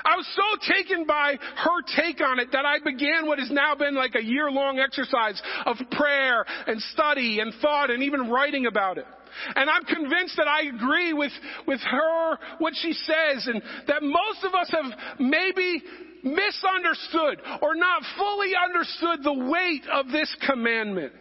[0.04, 3.76] I was so taken by her take on it that I began what has now
[3.76, 8.66] been like a year long exercise of prayer and study and thought and even writing
[8.66, 9.06] about it.
[9.54, 11.32] And I'm convinced that I agree with,
[11.66, 15.82] with her, what she says, and that most of us have maybe
[16.22, 21.12] misunderstood or not fully understood the weight of this commandment.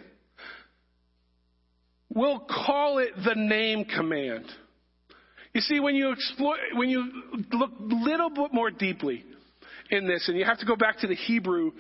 [2.14, 4.46] We'll call it the name command.
[5.54, 7.10] You see, when you explore, when you
[7.52, 9.24] look a little bit more deeply
[9.90, 11.72] in this, and you have to go back to the Hebrew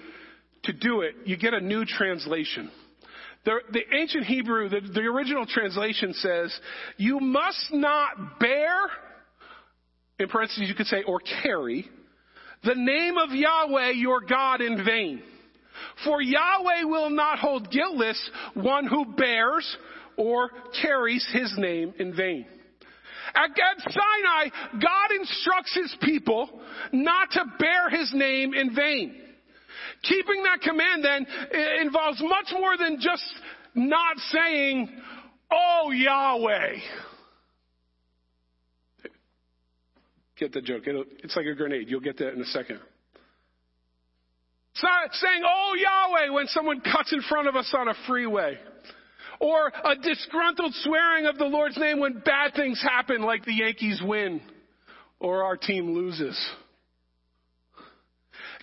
[0.64, 2.70] to do it, you get a new translation.
[3.44, 6.58] The, the ancient Hebrew, the, the original translation says,
[6.98, 8.74] you must not bear,
[10.20, 11.90] in parentheses you could say, or carry,
[12.64, 15.22] the name of Yahweh your God in vain.
[16.06, 19.78] For Yahweh will not hold guiltless one who bears
[20.18, 20.50] or
[20.82, 22.46] carries his name in vain.
[23.34, 29.16] At, at Sinai, God instructs his people not to bear his name in vain.
[30.04, 31.26] Keeping that command then
[31.82, 33.24] involves much more than just
[33.76, 34.90] not saying,
[35.52, 36.76] Oh Yahweh.
[40.42, 40.88] Get the joke.
[40.88, 41.88] It'll, it's like a grenade.
[41.88, 42.80] You'll get that in a second.
[44.74, 48.58] It's saying, oh Yahweh, when someone cuts in front of us on a freeway.
[49.40, 54.02] Or a disgruntled swearing of the Lord's name when bad things happen, like the Yankees
[54.04, 54.42] win
[55.20, 56.38] or our team loses.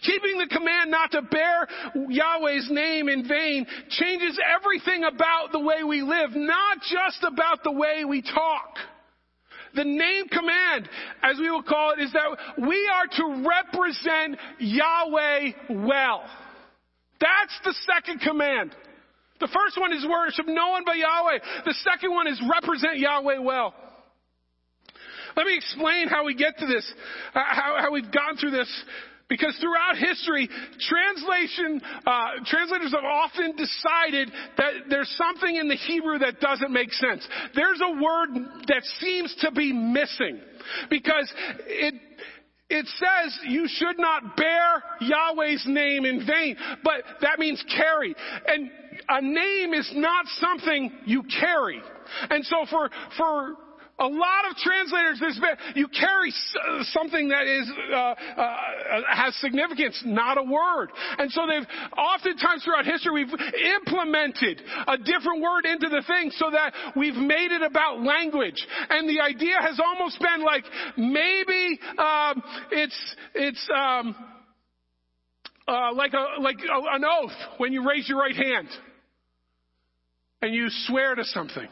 [0.03, 1.69] Keeping the command not to bear
[2.09, 7.73] Yahweh's name in vain changes everything about the way we live, not just about the
[7.73, 8.77] way we talk.
[9.79, 10.89] The name command,
[11.23, 12.27] as we will call it, is that
[12.67, 15.53] we are to represent Yahweh
[15.87, 16.25] well.
[17.21, 18.75] That's the second command.
[19.39, 21.39] The first one is worship no one but Yahweh.
[21.65, 23.73] The second one is represent Yahweh well.
[25.37, 26.93] Let me explain how we get to this,
[27.33, 28.85] uh, how, how we've gone through this.
[29.29, 30.49] Because throughout history,
[30.81, 36.93] translation, uh, translators have often decided that there's something in the Hebrew that doesn't make
[36.93, 37.27] sense.
[37.55, 38.29] There's a word
[38.69, 40.41] that seems to be missing.
[40.89, 41.33] Because
[41.67, 41.95] it,
[42.71, 48.15] it says you should not bear Yahweh's name in vain, but that means carry.
[48.47, 48.71] And
[49.09, 51.81] a name is not something you carry.
[52.31, 53.57] And so for, for
[53.99, 56.33] a lot of translators, there's been, you carry
[56.93, 58.57] something that is, uh, uh,
[59.13, 60.91] has significance, not a word.
[61.19, 63.35] And so they've, oftentimes throughout history, we've
[63.77, 68.65] implemented a different word into the thing so that we've made it about language.
[68.89, 70.65] And the idea has almost been like,
[70.97, 74.15] maybe, um, it's, it's, um,
[75.67, 78.69] uh, like a, like a, an oath when you raise your right hand
[80.41, 81.69] and you swear to something.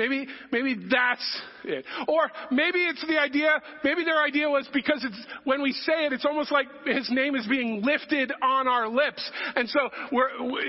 [0.00, 1.84] Maybe, maybe that's it.
[2.08, 6.14] Or maybe it's the idea, maybe their idea was because it's, when we say it,
[6.14, 9.30] it's almost like his name is being lifted on our lips.
[9.56, 9.90] And so,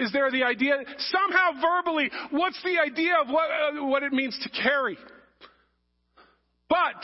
[0.02, 4.38] is there the idea, somehow verbally, what's the idea of what, uh, what it means
[4.44, 4.98] to carry?
[6.68, 7.02] But,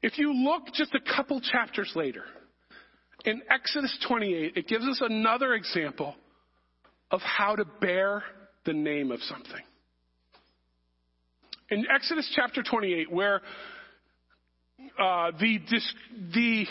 [0.00, 2.22] if you look just a couple chapters later,
[3.24, 6.14] in Exodus 28, it gives us another example
[7.10, 8.22] of how to bear
[8.64, 9.62] the name of something.
[11.70, 13.40] In Exodus chapter 28, where
[14.98, 15.58] uh, the,
[16.34, 16.66] the,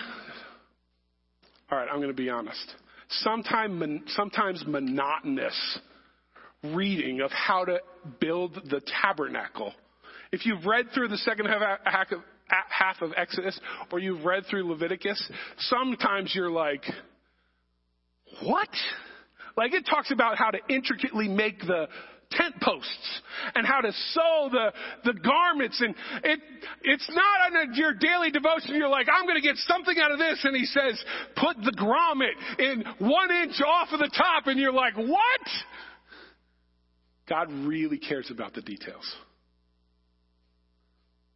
[1.71, 2.75] all right, I'm going to be honest.
[3.09, 5.79] Sometime, sometimes monotonous
[6.63, 7.79] reading of how to
[8.19, 9.73] build the tabernacle.
[10.31, 12.19] If you've read through the second half of,
[12.69, 13.59] half of Exodus
[13.91, 16.83] or you've read through Leviticus, sometimes you're like,
[18.43, 18.69] what?
[19.57, 21.87] Like it talks about how to intricately make the
[22.31, 23.21] tent posts
[23.55, 24.73] and how to sew the,
[25.03, 25.81] the garments.
[25.81, 26.39] And it,
[26.83, 28.75] it's not on your daily devotion.
[28.75, 30.39] You're like, I'm going to get something out of this.
[30.43, 31.03] And he says,
[31.35, 34.47] put the grommet in one inch off of the top.
[34.47, 35.47] And you're like, what?
[37.27, 39.15] God really cares about the details.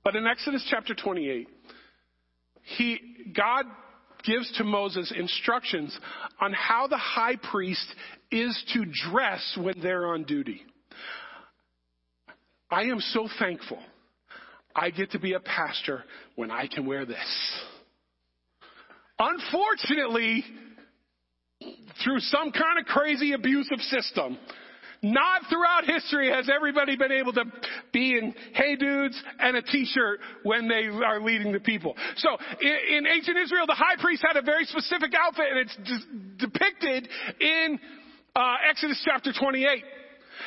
[0.03, 1.47] But in Exodus chapter 28,
[2.77, 2.99] he,
[3.35, 3.65] God
[4.25, 5.97] gives to Moses instructions
[6.41, 7.85] on how the high priest
[8.31, 10.61] is to dress when they're on duty.
[12.69, 13.79] I am so thankful
[14.75, 16.03] I get to be a pastor
[16.35, 17.61] when I can wear this.
[19.17, 20.43] Unfortunately,
[22.03, 24.37] through some kind of crazy abusive system,
[25.13, 27.45] not throughout history has everybody been able to
[27.93, 31.95] be in hey dudes and a t-shirt when they are leading the people.
[32.17, 35.75] So in, in ancient Israel, the high priest had a very specific outfit and it's
[35.77, 37.07] de- depicted
[37.39, 37.79] in
[38.35, 39.83] uh, Exodus chapter 28.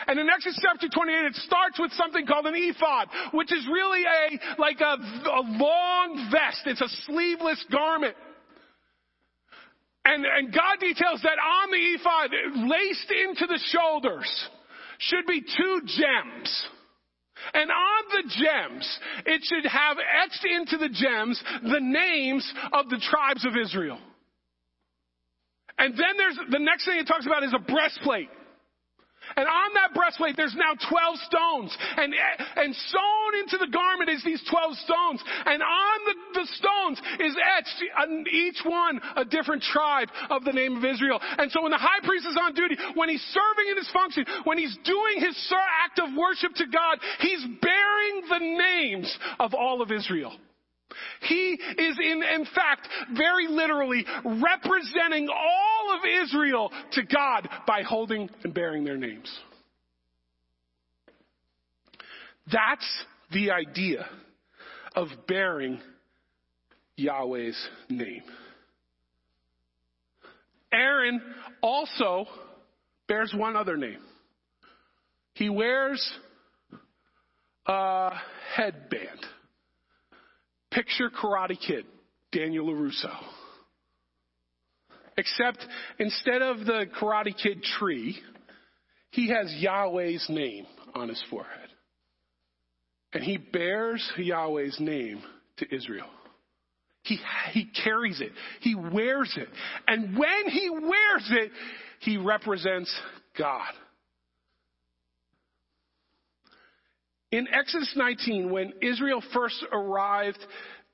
[0.07, 4.03] And in Exodus chapter 28, it starts with something called an ephod, which is really
[4.03, 4.97] a, like a,
[5.31, 6.63] a long vest.
[6.67, 8.15] It's a sleeveless garment.
[10.09, 12.31] And, and God details that on the ephod,
[12.67, 14.49] laced into the shoulders,
[14.99, 16.67] should be two gems.
[17.53, 22.99] And on the gems, it should have etched into the gems the names of the
[22.99, 23.99] tribes of Israel.
[25.77, 28.31] And then there's the next thing it talks about is a breastplate.
[29.39, 31.71] And on that breastplate, there's now 12 stones.
[31.97, 32.13] And,
[32.57, 35.23] and sewn into the garment is these 12 stones.
[35.47, 40.51] And on the, the stones is etched on each one a different tribe of the
[40.53, 41.21] name of Israel.
[41.23, 44.27] And so when the high priest is on duty, when he's serving in his function,
[44.43, 45.39] when he's doing his
[45.87, 50.33] act of worship to God, he's bearing the names of all of Israel.
[51.23, 58.31] He is in, in fact, very literally representing all of Israel to God by holding
[58.45, 59.31] and bearing their names.
[62.51, 64.07] That's the idea
[64.95, 65.81] of bearing
[66.97, 68.23] Yahweh's name.
[70.73, 71.21] Aaron
[71.63, 72.27] also
[73.07, 74.01] bears one other name.
[75.35, 76.11] He wears
[77.67, 78.11] a
[78.55, 79.25] headband.
[80.71, 81.87] Picture Karate Kid,
[82.33, 83.15] Daniel LaRusso.
[85.17, 85.59] Except
[85.99, 88.17] instead of the Karate Kid tree,
[89.11, 91.69] he has Yahweh's name on his forehead.
[93.13, 95.23] And he bears Yahweh's name
[95.57, 96.09] to Israel.
[97.03, 97.19] He,
[97.53, 98.33] he carries it.
[98.61, 99.49] He wears it.
[99.87, 101.51] And when he wears it,
[102.01, 102.95] he represents
[103.37, 103.73] God.
[107.31, 110.39] In Exodus 19, when Israel first arrived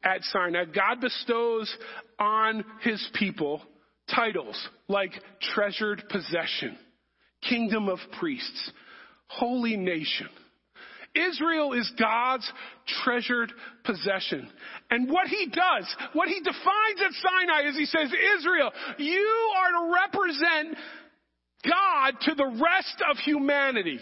[0.03, 1.74] at Sinai, God bestows
[2.18, 3.62] on his people
[4.14, 5.12] titles like
[5.55, 6.76] treasured possession,
[7.49, 8.70] kingdom of priests,
[9.28, 10.28] holy nation.
[11.14, 12.51] Israel is God's
[13.05, 13.53] treasured
[13.85, 14.51] possession.
[14.91, 19.70] And what he does, what he defines at Sinai is he says, Israel, you are
[19.70, 20.76] to represent
[21.64, 24.01] God to the rest of humanity.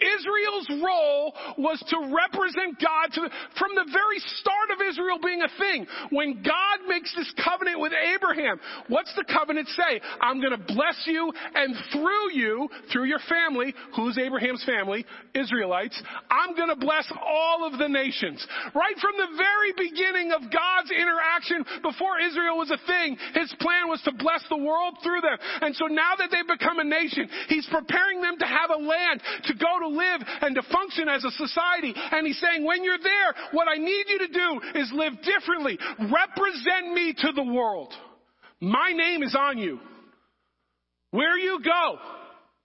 [0.00, 5.42] Israel's role was to represent God to the, from the very start of Israel being
[5.42, 5.86] a thing.
[6.10, 10.00] When God makes this covenant with Abraham, what's the covenant say?
[10.20, 15.04] I'm going to bless you and through you, through your family, who's Abraham's family?
[15.34, 18.44] Israelites, I'm going to bless all of the nations.
[18.74, 23.88] Right from the very beginning of God's interaction before Israel was a thing, his plan
[23.88, 25.38] was to bless the world through them.
[25.62, 29.22] And so now that they've become a nation, he's preparing them to have a land
[29.44, 31.94] to go to live and to function as a society.
[31.94, 35.78] And he's saying, when you're there, what I need you to do is live differently.
[35.98, 37.92] Represent me to the world.
[38.60, 39.80] My name is on you.
[41.10, 41.98] Where you go,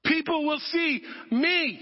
[0.05, 1.01] people will see
[1.31, 1.79] me.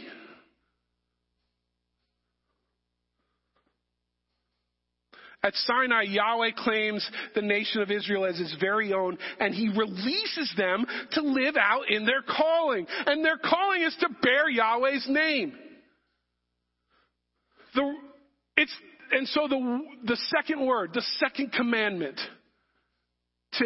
[5.46, 10.52] At Sinai, Yahweh claims the nation of Israel as his very own, and he releases
[10.58, 12.88] them to live out in their calling.
[13.06, 15.54] And their calling is to bear Yahweh's name.
[17.76, 17.94] The,
[18.58, 18.76] it's,
[19.12, 22.20] and so the, the second word, the second commandment,
[23.54, 23.66] to,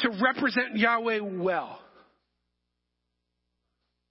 [0.00, 1.78] to represent Yahweh well,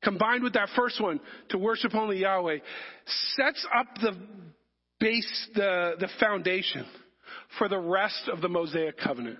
[0.06, 1.20] combined with that first one,
[1.50, 2.60] to worship only Yahweh,
[3.36, 4.16] sets up the
[5.04, 6.86] base, the, the foundation
[7.58, 9.38] for the rest of the Mosaic covenant.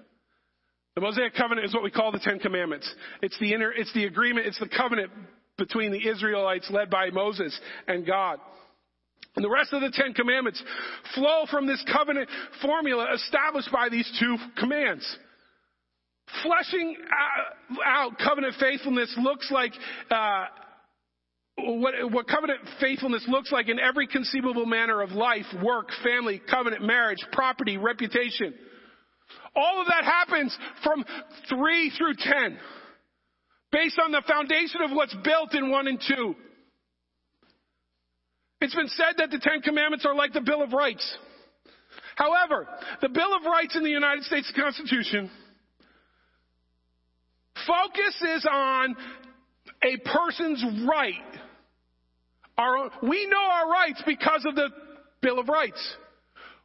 [0.96, 2.94] The Mosaic covenant is what we call the Ten Commandments.
[3.22, 5.12] It's the inner, it's the agreement, it's the covenant
[5.58, 7.58] between the Israelites led by Moses
[7.88, 8.40] and God.
[9.36, 10.62] And the rest of the Ten Commandments
[11.16, 12.30] flow from this covenant
[12.62, 15.18] formula established by these two commands.
[16.44, 16.98] Fleshing
[17.86, 19.74] out covenant faithfulness looks like
[20.12, 20.46] uh,
[21.58, 26.84] what, what covenant faithfulness looks like in every conceivable manner of life, work, family, covenant,
[26.84, 28.54] marriage, property, reputation.
[29.56, 31.06] All of that happens from
[31.50, 32.58] 3 through 10,
[33.72, 36.36] based on the foundation of what's built in 1 and 2.
[38.62, 41.18] It's been said that the Ten Commandments are like the Bill of Rights.
[42.16, 42.68] However,
[43.02, 45.30] the Bill of Rights in the United States Constitution
[47.68, 48.96] focuses on
[49.84, 51.43] a person's right.
[52.58, 54.70] Our, we know our rights because of the
[55.22, 55.96] Bill of Rights.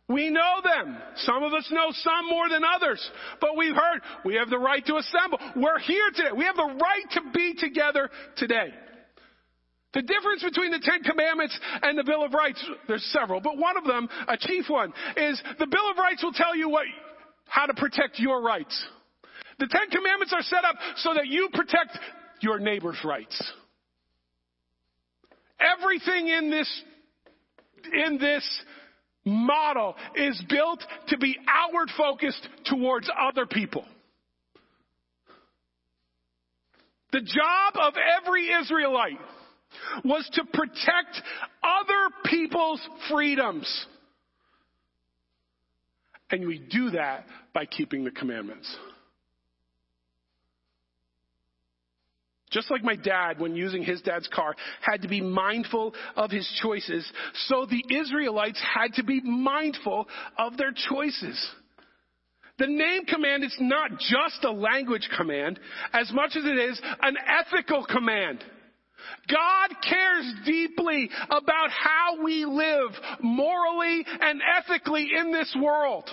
[0.08, 0.96] We know them.
[1.16, 3.10] Some of us know some more than others.
[3.40, 5.38] But we've heard we have the right to assemble.
[5.54, 6.30] We're here today.
[6.36, 8.72] We have the right to be together today.
[9.94, 13.76] The difference between the Ten Commandments and the Bill of Rights, there's several, but one
[13.76, 16.84] of them, a chief one, is the Bill of Rights will tell you what,
[17.46, 18.86] how to protect your rights.
[19.58, 21.98] The Ten Commandments are set up so that you protect
[22.40, 23.52] your neighbor's rights.
[25.60, 26.82] Everything in this,
[27.92, 28.62] in this
[29.24, 33.84] model is built to be outward focused towards other people.
[37.12, 39.18] The job of every Israelite
[40.04, 41.22] was to protect
[41.62, 42.80] other people's
[43.10, 43.86] freedoms.
[46.30, 47.24] And we do that
[47.54, 48.74] by keeping the commandments.
[52.58, 56.44] Just like my dad, when using his dad's car, had to be mindful of his
[56.60, 57.08] choices,
[57.46, 61.50] so the Israelites had to be mindful of their choices.
[62.58, 65.60] The name command is not just a language command
[65.92, 68.42] as much as it is an ethical command.
[69.28, 72.90] God cares deeply about how we live
[73.22, 76.10] morally and ethically in this world.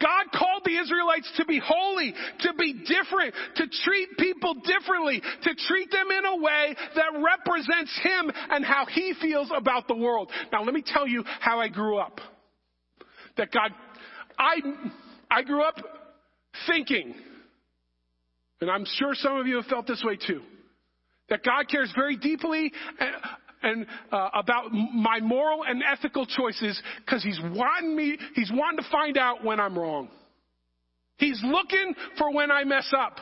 [0.00, 5.54] God called the Israelites to be holy, to be different, to treat people differently, to
[5.68, 10.30] treat them in a way that represents Him and how He feels about the world.
[10.52, 12.20] Now let me tell you how I grew up.
[13.36, 13.70] That God,
[14.38, 14.56] I,
[15.30, 15.76] I grew up
[16.66, 17.14] thinking,
[18.60, 20.40] and I'm sure some of you have felt this way too,
[21.28, 23.04] that God cares very deeply uh,
[23.62, 28.90] and uh, about my moral and ethical choices because he's wanting me, he's wanting to
[28.90, 30.08] find out when I'm wrong.
[31.18, 33.18] He's looking for when I mess up.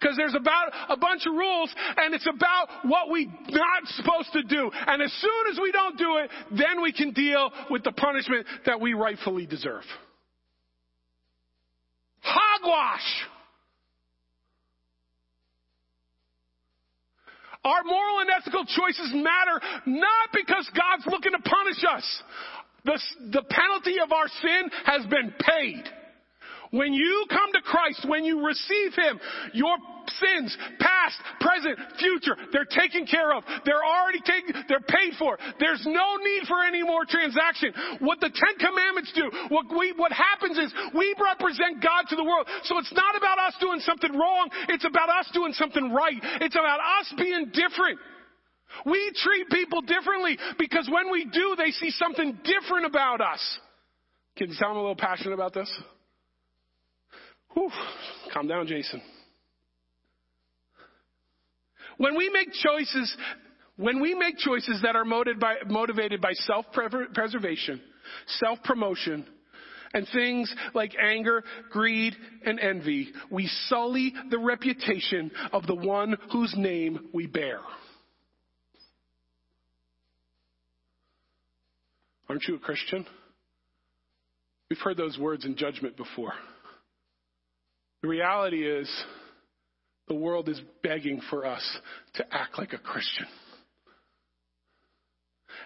[0.00, 4.42] Because there's about a bunch of rules and it's about what we're not supposed to
[4.42, 4.70] do.
[4.86, 8.46] And as soon as we don't do it, then we can deal with the punishment
[8.66, 9.84] that we rightfully deserve.
[12.20, 13.26] Hogwash!
[17.64, 22.22] Our moral and ethical choices matter not because God's looking to punish us.
[22.84, 22.98] The,
[23.32, 25.84] the penalty of our sin has been paid.
[26.70, 29.20] When you come to Christ, when you receive Him,
[29.54, 29.76] your
[30.20, 33.44] sins, past, present, future, they're taken care of.
[33.64, 35.38] They're already taken, they're paid for.
[35.58, 37.72] There's no need for any more transaction.
[38.00, 42.24] What the Ten Commandments do, what we, what happens is we represent God to the
[42.24, 42.46] world.
[42.64, 44.50] So it's not about us doing something wrong.
[44.68, 46.20] It's about us doing something right.
[46.40, 47.98] It's about us being different.
[48.84, 53.40] We treat people differently because when we do, they see something different about us.
[54.36, 55.72] Can you I'm a little passionate about this?
[57.58, 57.70] Whew,
[58.32, 59.02] calm down, Jason.
[61.96, 63.16] When we make choices,
[63.76, 67.80] when we make choices that are by, motivated by self-preservation,
[68.26, 69.26] self-promotion,
[69.92, 72.14] and things like anger, greed,
[72.44, 77.58] and envy, we sully the reputation of the one whose name we bear.
[82.28, 83.04] Aren't you a Christian?
[84.70, 86.34] We've heard those words in judgment before.
[88.08, 88.88] The reality is,
[90.08, 91.62] the world is begging for us
[92.14, 93.26] to act like a Christian.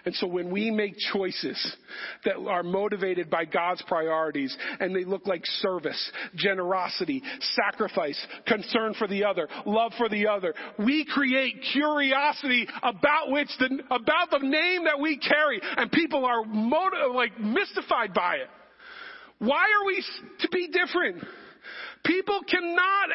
[0.03, 1.77] And so when we make choices
[2.25, 7.23] that are motivated by God's priorities and they look like service, generosity,
[7.55, 13.69] sacrifice, concern for the other, love for the other, we create curiosity about which the,
[13.89, 18.49] about the name that we carry and people are motiv- like mystified by it.
[19.39, 20.03] Why are we
[20.41, 21.23] to be different?
[22.05, 23.09] People cannot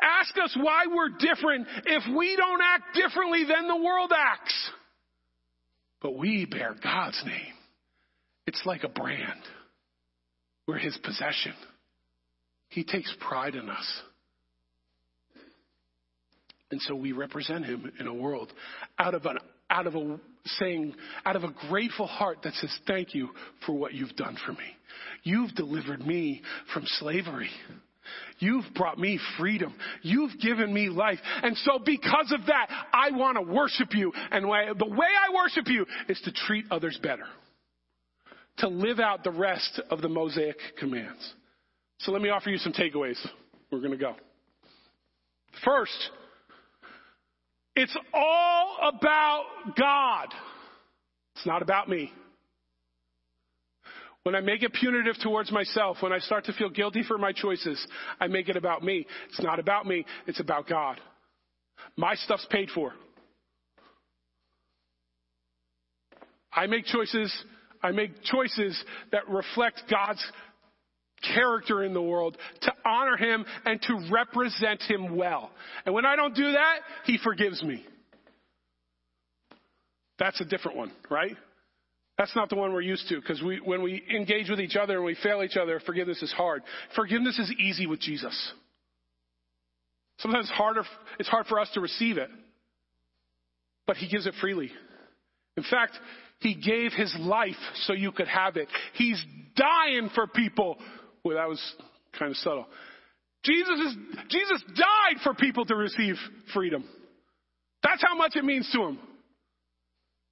[0.00, 4.70] ask us why we're different if we don't act differently than the world acts.
[6.00, 7.54] But we bear God's name.
[8.46, 9.42] It's like a brand.
[10.66, 11.52] We're His possession.
[12.68, 14.00] He takes pride in us.
[16.70, 18.52] And so we represent Him in a world
[18.98, 19.38] out of an
[19.70, 20.94] out of a saying,
[21.24, 23.28] out of a grateful heart that says, thank you
[23.64, 24.58] for what you've done for me.
[25.22, 26.42] You've delivered me
[26.74, 27.50] from slavery.
[28.38, 29.74] You've brought me freedom.
[30.02, 31.18] You've given me life.
[31.42, 34.12] And so because of that, I want to worship you.
[34.30, 37.26] And the way I worship you is to treat others better.
[38.58, 41.34] To live out the rest of the Mosaic commands.
[42.00, 43.18] So let me offer you some takeaways.
[43.70, 44.16] We're going to go.
[45.64, 46.10] First,
[47.76, 49.44] it's all about
[49.78, 50.28] God.
[51.36, 52.12] It's not about me.
[54.24, 57.32] When I make it punitive towards myself, when I start to feel guilty for my
[57.32, 57.84] choices,
[58.20, 59.06] I make it about me.
[59.30, 61.00] It's not about me, it's about God.
[61.96, 62.92] My stuff's paid for.
[66.52, 67.32] I make choices,
[67.82, 68.82] I make choices
[69.12, 70.22] that reflect God's
[71.34, 75.50] character in the world to honor him and to represent him well.
[75.86, 77.86] And when I don't do that, he forgives me.
[80.18, 81.36] That's a different one, right?
[82.20, 84.96] That's not the one we're used to because we, when we engage with each other
[84.96, 86.62] and we fail each other, forgiveness is hard.
[86.94, 88.52] Forgiveness is easy with Jesus.
[90.18, 90.82] Sometimes it's harder,
[91.18, 92.28] it's hard for us to receive it,
[93.86, 94.70] but He gives it freely.
[95.56, 95.98] In fact,
[96.40, 98.68] He gave His life so you could have it.
[98.96, 99.24] He's
[99.56, 100.76] dying for people.
[101.24, 101.74] Well, that was
[102.18, 102.66] kind of subtle.
[103.44, 103.96] Jesus is,
[104.28, 106.16] Jesus died for people to receive
[106.52, 106.84] freedom.
[107.82, 108.98] That's how much it means to Him.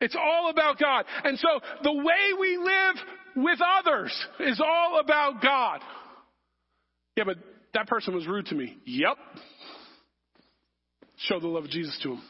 [0.01, 1.05] It's all about God.
[1.25, 1.49] And so
[1.83, 2.97] the way we live
[3.37, 5.81] with others is all about God.
[7.17, 7.37] Yeah, but
[7.75, 8.77] that person was rude to me.
[8.85, 9.17] Yep.
[11.17, 12.23] Show the love of Jesus to him.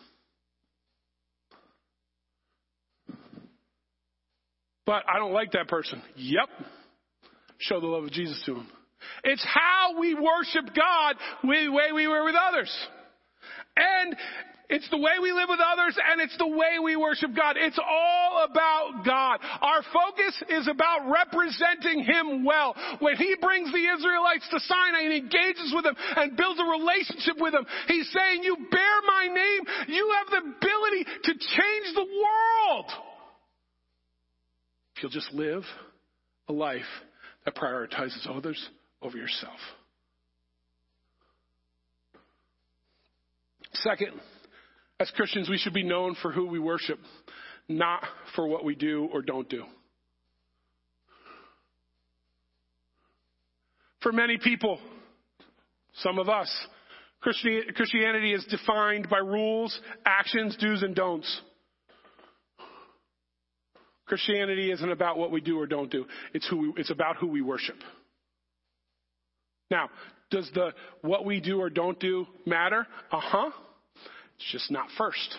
[4.86, 6.01] But I don't like that person.
[6.16, 6.49] Yep.
[7.59, 8.66] Show the love of Jesus to him.
[9.24, 12.74] It's how we worship God the way we were with others.
[13.77, 14.16] And
[14.69, 17.57] it's the way we live with others and it's the way we worship God.
[17.57, 19.40] It's all about God.
[19.62, 22.74] Our focus is about representing Him well.
[23.01, 27.40] When He brings the Israelites to Sinai and engages with them and builds a relationship
[27.40, 29.61] with them, He's saying, you bear my name.
[29.89, 32.90] You have the ability to change the world.
[34.97, 35.62] If you'll just live
[36.49, 36.82] a life
[37.47, 38.69] that prioritizes others
[39.01, 39.59] over yourself.
[43.73, 44.12] Second,
[45.00, 46.98] as Christians, we should be known for who we worship,
[47.68, 48.02] not
[48.34, 49.64] for what we do or don't do.
[54.02, 54.78] For many people,
[55.94, 56.50] some of us,
[57.20, 61.40] Christianity is defined by rules, actions, do's, and don'ts.
[64.06, 66.06] Christianity isn't about what we do or don't do.
[66.32, 67.76] It's who we, it's about who we worship.
[69.70, 69.90] Now,
[70.30, 70.72] does the
[71.02, 72.86] what we do or don't do matter?
[73.12, 73.50] Uh-huh.
[74.39, 75.36] It's just not first.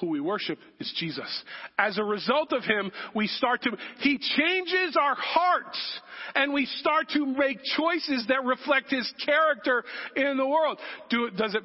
[0.00, 1.44] Who we worship is Jesus.
[1.78, 6.00] As a result of him, we start to he changes our hearts
[6.34, 9.84] and we start to make choices that reflect his character
[10.16, 10.78] in the world.
[11.10, 11.62] Do does it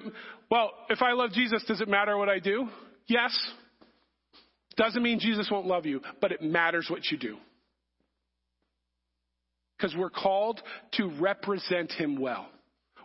[0.52, 2.68] well, if I love Jesus, does it matter what I do?
[3.08, 3.38] Yes.
[4.76, 7.38] Doesn't mean Jesus won't love you, but it matters what you do.
[9.78, 10.62] Because we're called
[10.94, 12.48] to represent him well.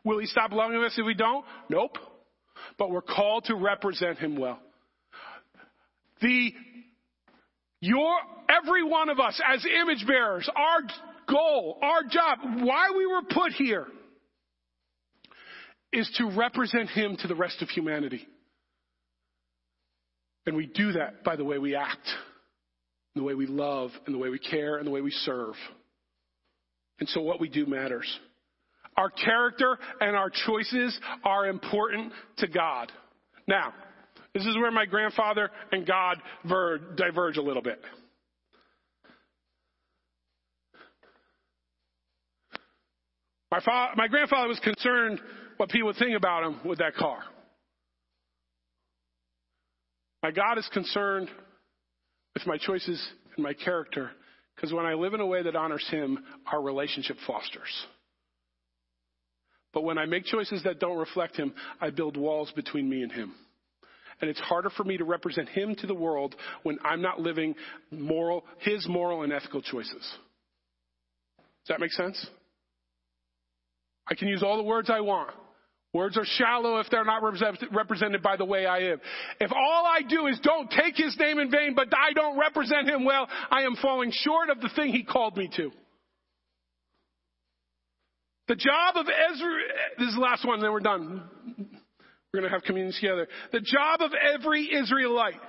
[0.04, 1.44] Will he stop loving us if we don't?
[1.68, 1.96] Nope.
[2.82, 4.58] But we're called to represent him well.
[6.20, 6.52] The,
[7.80, 8.16] your,
[8.48, 10.80] every one of us as image bearers, our
[11.28, 13.86] goal, our job, why we were put here
[15.92, 18.26] is to represent him to the rest of humanity.
[20.44, 22.08] And we do that by the way we act,
[23.14, 25.54] the way we love, and the way we care, and the way we serve.
[26.98, 28.12] And so what we do matters.
[28.96, 32.92] Our character and our choices are important to God.
[33.46, 33.72] Now,
[34.34, 37.80] this is where my grandfather and God ver- diverge a little bit.
[43.50, 45.20] My, fa- my grandfather was concerned
[45.58, 47.20] what people would think about him with that car.
[50.22, 51.28] My God is concerned
[52.34, 53.04] with my choices
[53.36, 54.10] and my character
[54.54, 56.18] because when I live in a way that honors Him,
[56.50, 57.86] our relationship fosters.
[59.72, 63.10] But when I make choices that don't reflect Him, I build walls between me and
[63.10, 63.34] Him.
[64.20, 67.54] And it's harder for me to represent Him to the world when I'm not living
[67.90, 69.92] moral, His moral and ethical choices.
[69.98, 72.24] Does that make sense?
[74.08, 75.30] I can use all the words I want.
[75.92, 77.22] Words are shallow if they're not
[77.70, 79.00] represented by the way I live.
[79.40, 82.88] If all I do is don't take his name in vain, but I don't represent
[82.88, 85.70] him well, I am falling short of the thing he called me to.
[88.48, 89.52] The job of Ezra,
[89.98, 91.22] this is the last one, then we're done.
[91.58, 93.28] We're going to have communion together.
[93.52, 95.40] The job of every Israelite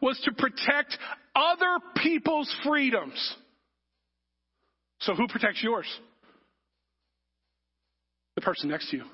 [0.00, 0.96] was to protect
[1.34, 3.36] other people's freedoms.
[5.00, 5.86] So who protects yours?
[8.36, 9.04] The person next to you.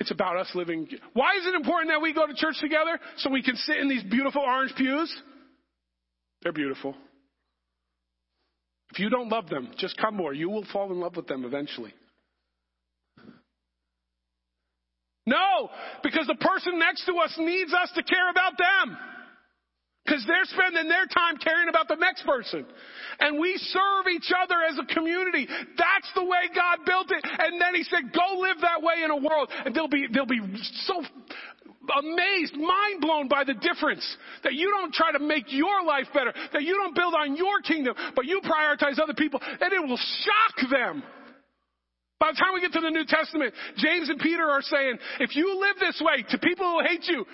[0.00, 0.88] It's about us living.
[1.14, 2.98] Why is it important that we go to church together?
[3.18, 5.14] So we can sit in these beautiful orange pews?
[6.42, 6.96] They're beautiful.
[8.90, 10.34] If you don't love them, just come more.
[10.34, 11.94] You will fall in love with them eventually.
[15.26, 15.70] No,
[16.02, 18.96] because the person next to us needs us to care about them.
[20.04, 22.66] Because they're spending their time caring about the next person.
[23.20, 25.46] And we serve each other as a community.
[25.78, 27.22] That's the way God built it.
[27.22, 29.48] And then he said, go live that way in a world.
[29.64, 30.40] And they'll be, they'll be
[30.86, 31.04] so
[31.96, 34.02] amazed, mind blown by the difference.
[34.42, 36.34] That you don't try to make your life better.
[36.52, 39.40] That you don't build on your kingdom, but you prioritize other people.
[39.40, 41.04] And it will shock them.
[42.22, 45.34] By the time we get to the New Testament, James and Peter are saying, if
[45.34, 47.24] you live this way to people who hate you,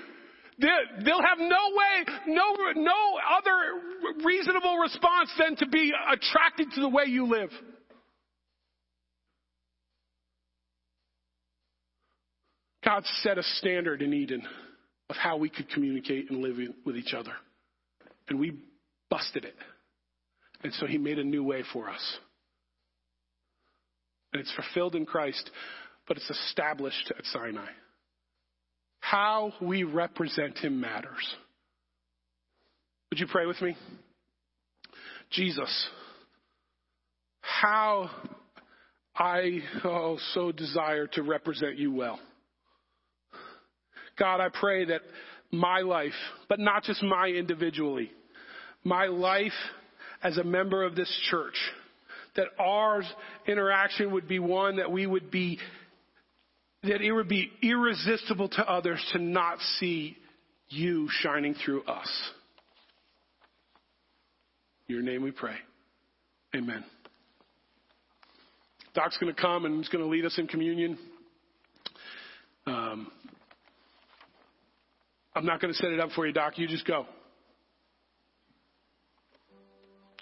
[0.61, 2.43] They'll have no way, no,
[2.75, 7.51] no other reasonable response than to be attracted to the way you live.
[12.85, 14.43] God set a standard in Eden
[15.09, 17.35] of how we could communicate and live with each other.
[18.29, 18.59] And we
[19.09, 19.55] busted it.
[20.65, 22.19] And so he made a new way for us.
[24.33, 25.51] And it's fulfilled in Christ,
[26.07, 27.71] but it's established at Sinai.
[29.01, 31.35] How we represent him matters.
[33.11, 33.75] Would you pray with me?
[35.31, 35.89] Jesus,
[37.41, 38.11] how
[39.15, 42.21] I oh, so desire to represent you well.
[44.19, 45.01] God, I pray that
[45.51, 46.13] my life,
[46.49, 48.11] but not just my individually,
[48.85, 49.53] my life
[50.23, 51.57] as a member of this church,
[52.39, 53.03] that our
[53.49, 55.59] interaction would be one that we would be
[56.85, 60.17] that it would be irresistible to others to not see
[60.69, 62.09] you shining through us.
[64.87, 65.57] Your name we pray.
[66.55, 66.85] Amen.
[68.95, 70.97] Doc's going to come and he's going to lead us in communion.
[72.67, 73.11] Um,
[75.35, 76.57] I'm not going to set it up for you, Doc.
[76.57, 77.07] You just go.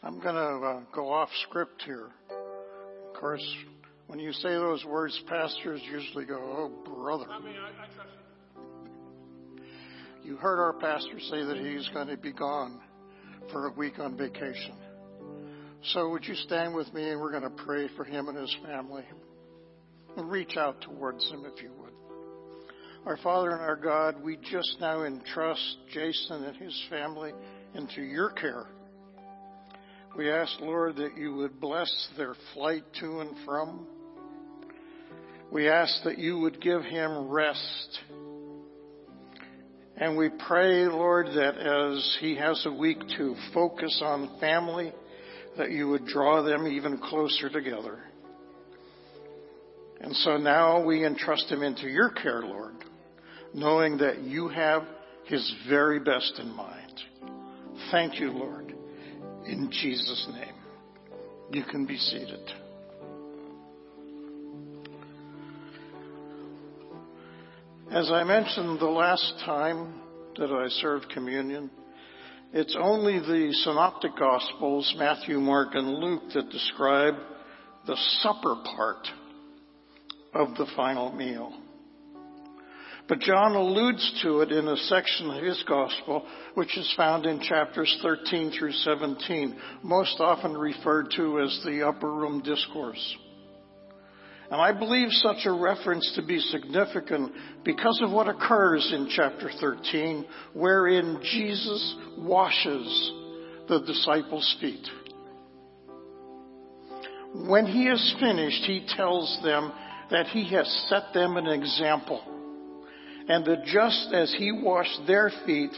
[0.06, 2.10] I'm going to uh, go off script here.
[2.30, 3.44] Of course,
[4.06, 7.24] when you say those words, pastors usually go, oh, brother.
[7.28, 9.62] I mean, I, I
[10.22, 10.30] you.
[10.30, 12.80] you heard our pastor say that he's going to be gone
[13.50, 14.76] for a week on vacation.
[15.92, 18.56] So would you stand with me and we're going to pray for him and his
[18.64, 19.02] family
[20.16, 21.92] and reach out towards him if you would.
[23.06, 27.32] Our Father and our God, we just now entrust Jason and his family
[27.74, 28.66] into your care.
[30.16, 33.86] We ask, Lord, that you would bless their flight to and from.
[35.52, 37.98] We ask that you would give him rest.
[39.98, 44.90] And we pray, Lord, that as he has a week to focus on family,
[45.58, 47.98] that you would draw them even closer together.
[50.00, 52.76] And so now we entrust him into your care, Lord,
[53.52, 54.84] knowing that you have
[55.24, 57.02] his very best in mind.
[57.90, 58.65] Thank you, Lord.
[59.46, 60.54] In Jesus' name.
[61.52, 62.40] You can be seated.
[67.90, 69.94] As I mentioned the last time
[70.36, 71.70] that I served communion,
[72.52, 77.14] it's only the synoptic gospels, Matthew, Mark, and Luke, that describe
[77.86, 79.06] the supper part
[80.34, 81.52] of the final meal.
[83.08, 87.40] But John alludes to it in a section of his gospel, which is found in
[87.40, 93.16] chapters 13 through 17, most often referred to as the upper room discourse.
[94.50, 97.32] And I believe such a reference to be significant
[97.64, 100.24] because of what occurs in chapter 13,
[100.54, 103.12] wherein Jesus washes
[103.68, 104.86] the disciples' feet.
[107.34, 109.72] When he is finished, he tells them
[110.10, 112.22] that he has set them an example,
[113.28, 115.72] and that just as he washed their feet,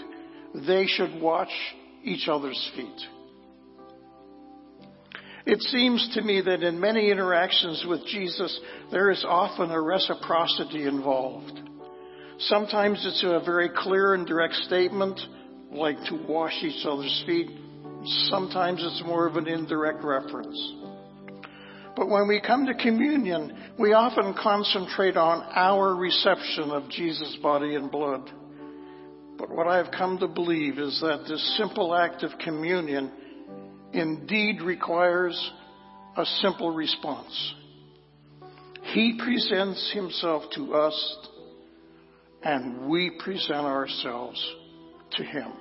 [0.67, 1.53] they should wash
[2.05, 3.01] each other's feet.
[5.47, 8.61] It seems to me that in many interactions with Jesus,
[8.91, 11.59] there is often a reciprocity involved.
[12.41, 15.19] Sometimes it's a very clear and direct statement,
[15.73, 17.49] like to wash each other's feet.
[18.29, 20.57] Sometimes it's more of an indirect reference.
[21.99, 27.75] But when we come to communion, we often concentrate on our reception of Jesus' body
[27.75, 28.31] and blood.
[29.37, 33.11] But what I've come to believe is that this simple act of communion
[33.93, 35.51] indeed requires
[36.17, 37.55] a simple response.
[38.95, 41.17] He presents himself to us
[42.45, 44.55] and we present ourselves
[45.17, 45.53] to him.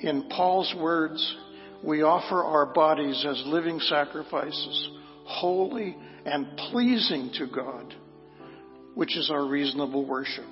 [0.00, 1.36] In Paul's words,
[1.82, 4.90] we offer our bodies as living sacrifices,
[5.24, 7.94] holy and pleasing to God,
[8.94, 10.44] which is our reasonable worship.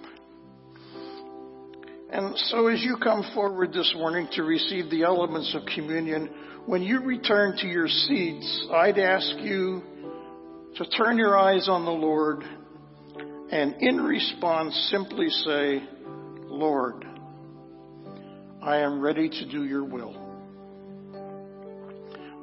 [2.13, 6.29] And so as you come forward this morning to receive the elements of communion,
[6.67, 9.83] when you return to your seats, I'd ask you
[10.77, 12.43] to turn your eyes on the Lord
[13.53, 15.83] and in response simply say,
[16.47, 17.05] Lord,
[18.63, 20.20] I am ready to do your will.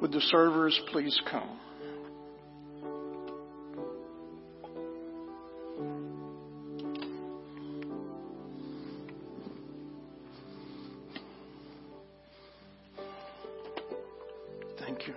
[0.00, 1.58] Would the servers please come?
[14.78, 15.14] Thank you.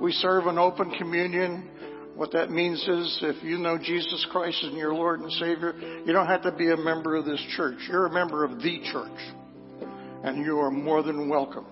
[0.00, 1.70] We serve an open communion.
[2.16, 5.74] What that means is if you know Jesus Christ as your Lord and Savior,
[6.06, 7.78] you don't have to be a member of this church.
[7.88, 9.10] You're a member of the church.
[10.22, 11.66] And you are more than welcome.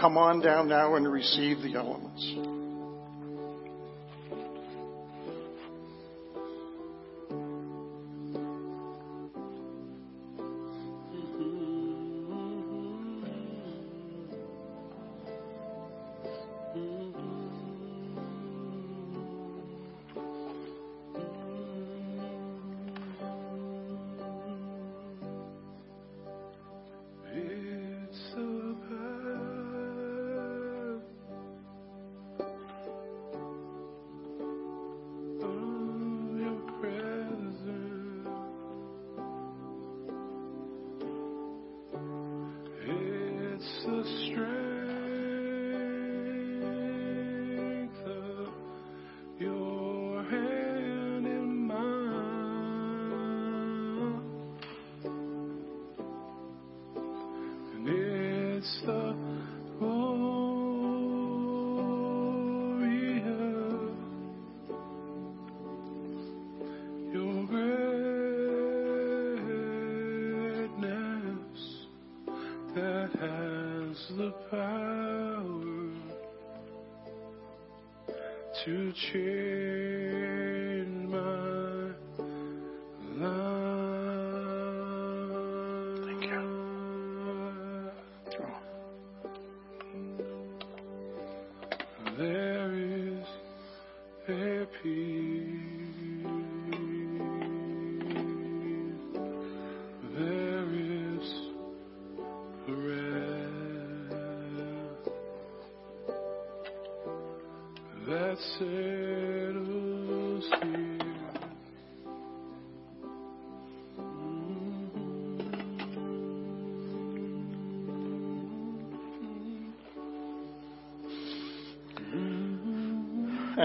[0.00, 2.57] Come on down now and receive the elements.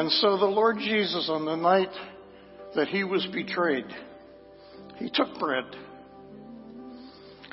[0.03, 1.87] And so the Lord Jesus, on the night
[2.75, 3.85] that he was betrayed,
[4.97, 5.63] he took bread.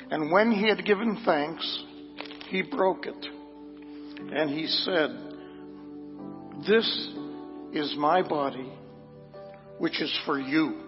[0.09, 1.83] And when he had given thanks,
[2.49, 3.25] he broke it.
[4.33, 5.11] And he said,
[6.67, 6.85] This
[7.71, 8.69] is my body,
[9.77, 10.81] which is for you.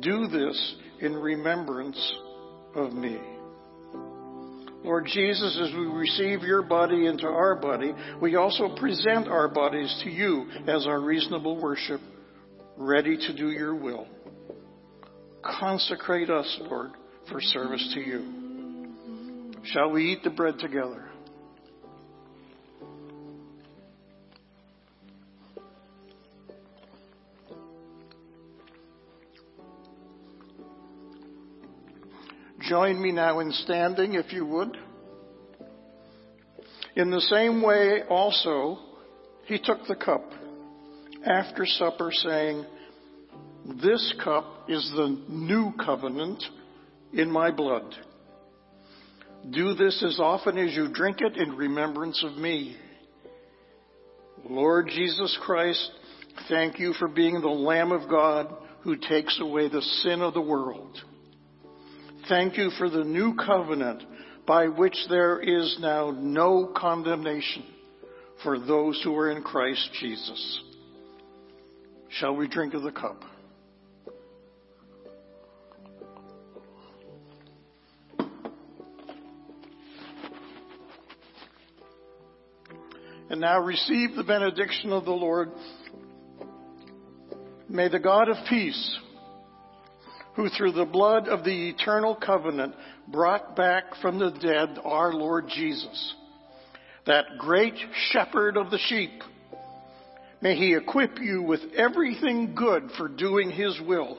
[0.00, 2.14] Do this in remembrance
[2.74, 3.18] of me.
[4.84, 9.98] Lord Jesus, as we receive your body into our body, we also present our bodies
[10.04, 12.02] to you as our reasonable worship,
[12.76, 14.06] ready to do your will.
[15.42, 16.90] Consecrate us, Lord,
[17.30, 18.90] for service to you.
[19.64, 21.08] Shall we eat the bread together?
[32.68, 34.76] Join me now in standing, if you would.
[36.96, 38.78] In the same way, also,
[39.46, 40.24] he took the cup
[41.26, 42.64] after supper, saying,
[43.82, 46.42] This cup is the new covenant
[47.12, 47.94] in my blood.
[49.50, 52.76] Do this as often as you drink it in remembrance of me.
[54.48, 55.90] Lord Jesus Christ,
[56.48, 60.40] thank you for being the Lamb of God who takes away the sin of the
[60.40, 60.98] world.
[62.28, 64.02] Thank you for the new covenant
[64.46, 67.64] by which there is now no condemnation
[68.42, 70.62] for those who are in Christ Jesus.
[72.08, 73.22] Shall we drink of the cup?
[83.28, 85.50] And now receive the benediction of the Lord.
[87.68, 88.98] May the God of peace,
[90.36, 92.74] who through the blood of the eternal covenant
[93.08, 96.14] brought back from the dead our Lord Jesus,
[97.06, 97.74] that great
[98.10, 99.22] shepherd of the sheep,
[100.40, 104.18] may he equip you with everything good for doing his will.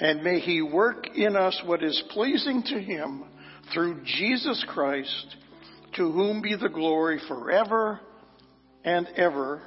[0.00, 3.24] And may he work in us what is pleasing to him
[3.72, 5.36] through Jesus Christ,
[5.96, 8.00] to whom be the glory forever
[8.84, 9.60] and ever.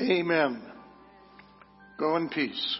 [0.00, 0.62] Amen.
[1.98, 2.78] Go in peace.